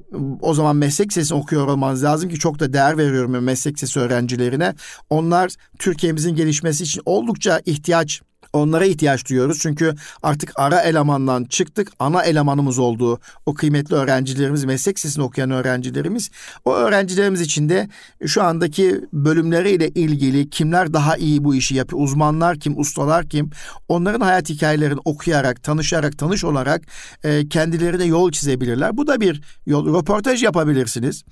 o 0.41 0.55
zaman 0.55 0.77
meslek 0.77 1.13
sesini 1.13 1.39
okuyor 1.39 1.67
olmanız 1.67 2.05
lazım 2.05 2.31
ki 2.31 2.39
çok 2.39 2.59
da 2.59 2.73
değer 2.73 2.99
veriyorum 2.99 3.45
meslek 3.45 3.79
sesi 3.79 4.01
öğrencilerine. 4.01 4.75
Onlar 5.11 5.53
Türkiye'mizin 5.79 6.35
gelişmesi 6.35 6.85
için 6.85 7.03
oldukça 7.07 7.52
ihtiyaç 7.67 8.23
Onlara 8.53 8.85
ihtiyaç 8.85 9.29
duyuyoruz 9.29 9.59
çünkü 9.61 9.95
artık 10.23 10.53
ara 10.57 10.81
elemandan 10.81 11.45
çıktık. 11.45 11.93
Ana 11.99 12.23
elemanımız 12.23 12.79
olduğu 12.79 13.21
o 13.47 13.55
kıymetli 13.55 13.97
öğrencilerimiz, 13.97 14.65
meslek 14.65 14.97
lisesini 14.97 15.25
okuyan 15.25 15.51
öğrencilerimiz. 15.51 16.31
O 16.65 16.75
öğrencilerimiz 16.75 17.41
için 17.41 17.69
de 17.69 17.89
şu 18.27 18.43
andaki 18.43 19.01
bölümleriyle 19.13 19.89
ilgili 19.89 20.51
kimler 20.51 20.93
daha 20.93 21.17
iyi 21.17 21.45
bu 21.45 21.55
işi 21.55 21.75
yapıyor, 21.75 22.03
uzmanlar 22.03 22.59
kim, 22.59 22.79
ustalar 22.79 23.29
kim, 23.29 23.51
onların 23.89 24.21
hayat 24.21 24.49
hikayelerini 24.49 25.01
okuyarak, 25.05 25.63
tanışarak, 25.63 26.19
tanış 26.19 26.45
olarak 26.45 26.83
e, 27.25 27.49
kendilerine 27.49 28.05
yol 28.05 28.33
çizebilirler. 28.33 28.97
Bu 28.97 29.07
da 29.07 29.21
bir 29.21 29.43
yol. 29.67 29.87
Röportaj 29.99 30.43
yapabilirsiniz 30.43 31.25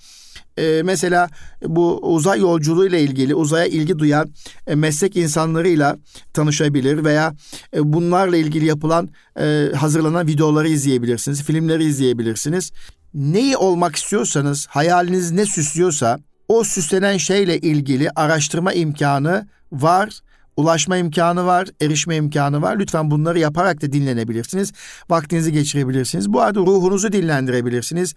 e, 0.57 0.82
mesela 0.84 1.28
bu 1.62 2.14
uzay 2.14 2.41
yolculuğu 2.41 2.86
ile 2.86 3.03
ilgili 3.03 3.34
uzaya 3.34 3.66
ilgi 3.66 3.99
duyan 3.99 4.30
e, 4.66 4.74
meslek 4.74 5.16
insanlarıyla 5.16 5.99
tanışabilir 6.32 7.05
veya 7.05 7.34
e, 7.76 7.93
bunlarla 7.93 8.36
ilgili 8.36 8.64
yapılan 8.64 9.09
e, 9.41 9.68
hazırlanan 9.76 10.26
videoları 10.26 10.68
izleyebilirsiniz, 10.68 11.43
filmleri 11.43 11.84
izleyebilirsiniz. 11.84 12.72
Neyi 13.14 13.57
olmak 13.57 13.97
istiyorsanız, 13.97 14.66
hayaliniz 14.66 15.30
ne 15.30 15.47
süslüyorsa 15.47 16.18
o 16.49 16.64
süslenen 16.64 17.16
şeyle 17.16 17.59
ilgili 17.59 18.11
araştırma 18.16 18.72
imkanı 18.72 19.49
var 19.72 20.20
ulaşma 20.61 20.97
imkanı 20.97 21.47
var, 21.47 21.69
erişme 21.81 22.17
imkanı 22.17 22.63
var. 22.63 22.79
Lütfen 22.79 23.11
bunları 23.11 23.39
yaparak 23.39 23.83
da 23.83 23.93
dinlenebilirsiniz. 23.93 24.73
Vaktinizi 25.11 25.53
geçirebilirsiniz. 25.53 26.33
Bu 26.33 26.41
arada 26.41 26.61
ruhunuzu 26.61 27.13
dinlendirebilirsiniz. 27.13 28.15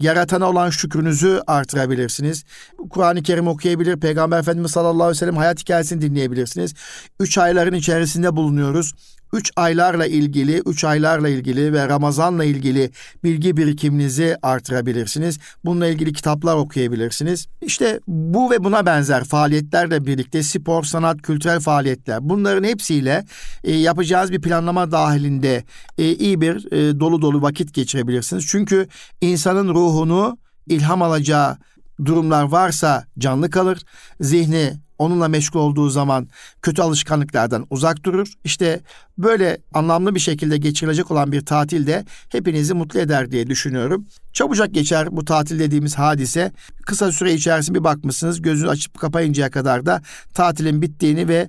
Yaratana 0.00 0.50
olan 0.50 0.70
şükrünüzü 0.70 1.40
artırabilirsiniz. 1.46 2.44
Kur'an-ı 2.90 3.22
Kerim 3.22 3.48
okuyabilir. 3.48 4.00
Peygamber 4.00 4.38
Efendimiz 4.38 4.70
sallallahu 4.70 5.02
aleyhi 5.02 5.16
ve 5.16 5.18
sellem 5.18 5.36
hayat 5.36 5.60
hikayesini 5.60 6.00
dinleyebilirsiniz. 6.00 6.74
Üç 7.20 7.38
ayların 7.38 7.74
içerisinde 7.74 8.36
bulunuyoruz. 8.36 8.92
3 9.32 9.52
aylarla 9.56 10.06
ilgili, 10.06 10.62
3 10.66 10.84
aylarla 10.84 11.28
ilgili 11.28 11.72
ve 11.72 11.88
Ramazanla 11.88 12.44
ilgili 12.44 12.90
bilgi 13.24 13.56
birikiminizi 13.56 14.36
artırabilirsiniz. 14.42 15.38
Bununla 15.64 15.86
ilgili 15.86 16.12
kitaplar 16.12 16.56
okuyabilirsiniz. 16.56 17.46
İşte 17.62 18.00
bu 18.06 18.50
ve 18.50 18.64
buna 18.64 18.86
benzer 18.86 19.24
faaliyetlerle 19.24 20.06
birlikte 20.06 20.42
spor, 20.42 20.84
sanat, 20.84 21.22
kültürel 21.22 21.60
faaliyetler 21.60 22.18
bunların 22.28 22.64
hepsiyle 22.64 23.24
e, 23.64 23.74
yapacağınız 23.74 24.32
bir 24.32 24.40
planlama 24.40 24.90
dahilinde 24.90 25.64
e, 25.98 26.12
iyi 26.12 26.40
bir 26.40 26.72
e, 26.72 27.00
dolu 27.00 27.22
dolu 27.22 27.42
vakit 27.42 27.74
geçirebilirsiniz. 27.74 28.46
Çünkü 28.46 28.86
insanın 29.20 29.74
ruhunu 29.74 30.38
ilham 30.66 31.02
alacağı 31.02 31.56
durumlar 32.04 32.42
varsa 32.42 33.06
canlı 33.18 33.50
kalır. 33.50 33.82
Zihni 34.20 34.85
onunla 34.98 35.28
meşgul 35.28 35.60
olduğu 35.60 35.90
zaman 35.90 36.28
kötü 36.62 36.82
alışkanlıklardan 36.82 37.66
uzak 37.70 38.04
durur. 38.04 38.32
İşte 38.44 38.80
böyle 39.18 39.58
anlamlı 39.74 40.14
bir 40.14 40.20
şekilde 40.20 40.56
geçirilecek 40.56 41.10
olan 41.10 41.32
bir 41.32 41.40
tatil 41.40 41.86
de 41.86 42.04
hepinizi 42.28 42.74
mutlu 42.74 43.00
eder 43.00 43.30
diye 43.30 43.46
düşünüyorum. 43.46 44.06
Çabucak 44.32 44.74
geçer 44.74 45.08
bu 45.10 45.24
tatil 45.24 45.58
dediğimiz 45.58 45.94
hadise. 45.94 46.52
Kısa 46.86 47.12
süre 47.12 47.34
içerisinde 47.34 47.78
bir 47.78 47.84
bakmışsınız 47.84 48.42
gözünü 48.42 48.68
açıp 48.68 48.98
kapayıncaya 48.98 49.50
kadar 49.50 49.86
da 49.86 50.02
tatilin 50.34 50.82
bittiğini 50.82 51.28
ve 51.28 51.48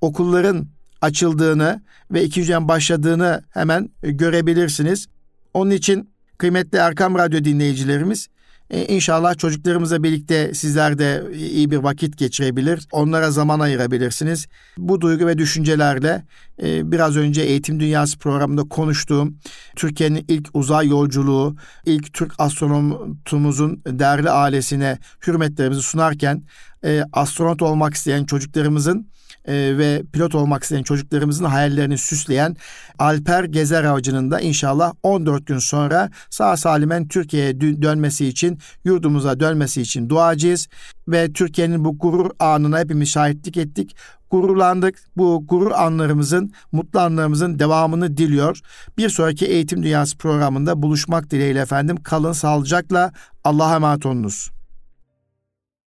okulların 0.00 0.66
açıldığını 1.00 1.82
ve 2.10 2.24
ikinci 2.24 2.48
dönem 2.48 2.68
başladığını 2.68 3.42
hemen 3.50 3.90
görebilirsiniz. 4.02 5.06
Onun 5.54 5.70
için 5.70 6.10
kıymetli 6.38 6.78
Erkam 6.78 7.14
Radyo 7.18 7.44
dinleyicilerimiz 7.44 8.28
e, 8.70 8.86
inşallah 8.86 9.38
çocuklarımızla 9.38 10.02
birlikte 10.02 10.54
sizler 10.54 10.98
de 10.98 11.24
iyi 11.34 11.70
bir 11.70 11.76
vakit 11.76 12.18
geçirebilir. 12.18 12.88
Onlara 12.92 13.30
zaman 13.30 13.60
ayırabilirsiniz. 13.60 14.46
Bu 14.78 15.00
duygu 15.00 15.26
ve 15.26 15.38
düşüncelerle 15.38 16.24
e, 16.62 16.92
biraz 16.92 17.16
önce 17.16 17.42
Eğitim 17.42 17.80
Dünyası 17.80 18.18
programında 18.18 18.62
konuştuğum 18.62 19.36
Türkiye'nin 19.76 20.24
ilk 20.28 20.48
uzay 20.54 20.88
yolculuğu, 20.88 21.56
ilk 21.86 22.12
Türk 22.12 22.32
astronotumuzun 22.38 23.82
değerli 23.86 24.30
ailesine 24.30 24.98
hürmetlerimizi 25.26 25.82
sunarken 25.82 26.42
e, 26.84 27.04
astronot 27.12 27.62
olmak 27.62 27.94
isteyen 27.94 28.24
çocuklarımızın 28.24 29.08
e, 29.46 29.78
ve 29.78 30.02
pilot 30.12 30.34
olmak 30.34 30.62
isteyen 30.62 30.82
çocuklarımızın 30.82 31.44
hayallerini 31.44 31.98
süsleyen 31.98 32.56
Alper 32.98 33.44
Gezer 33.44 33.84
Avcı'nın 33.84 34.30
da 34.30 34.40
inşallah 34.40 34.92
14 35.02 35.46
gün 35.46 35.58
sonra 35.58 36.10
sağ 36.30 36.56
salimen 36.56 37.08
Türkiye'ye 37.08 37.60
dönmesi 37.60 38.26
için, 38.26 38.58
yurdumuza 38.84 39.40
dönmesi 39.40 39.82
için 39.82 40.08
duacıyız. 40.08 40.68
Ve 41.08 41.32
Türkiye'nin 41.32 41.84
bu 41.84 41.98
gurur 41.98 42.30
anına 42.38 42.78
hepimiz 42.78 43.08
şahitlik 43.08 43.56
ettik 43.56 43.96
gururlandık. 44.30 44.98
Bu 45.16 45.44
gurur 45.48 45.70
anlarımızın, 45.70 46.52
mutlu 46.72 47.00
anlarımızın 47.00 47.58
devamını 47.58 48.16
diliyor. 48.16 48.60
Bir 48.98 49.08
sonraki 49.08 49.46
Eğitim 49.46 49.82
Dünyası 49.82 50.18
programında 50.18 50.82
buluşmak 50.82 51.30
dileğiyle 51.30 51.60
efendim. 51.60 51.96
Kalın 52.02 52.32
sağlıcakla. 52.32 53.12
Allah'a 53.44 53.74
emanet 53.76 54.06
olunuz. 54.06 54.55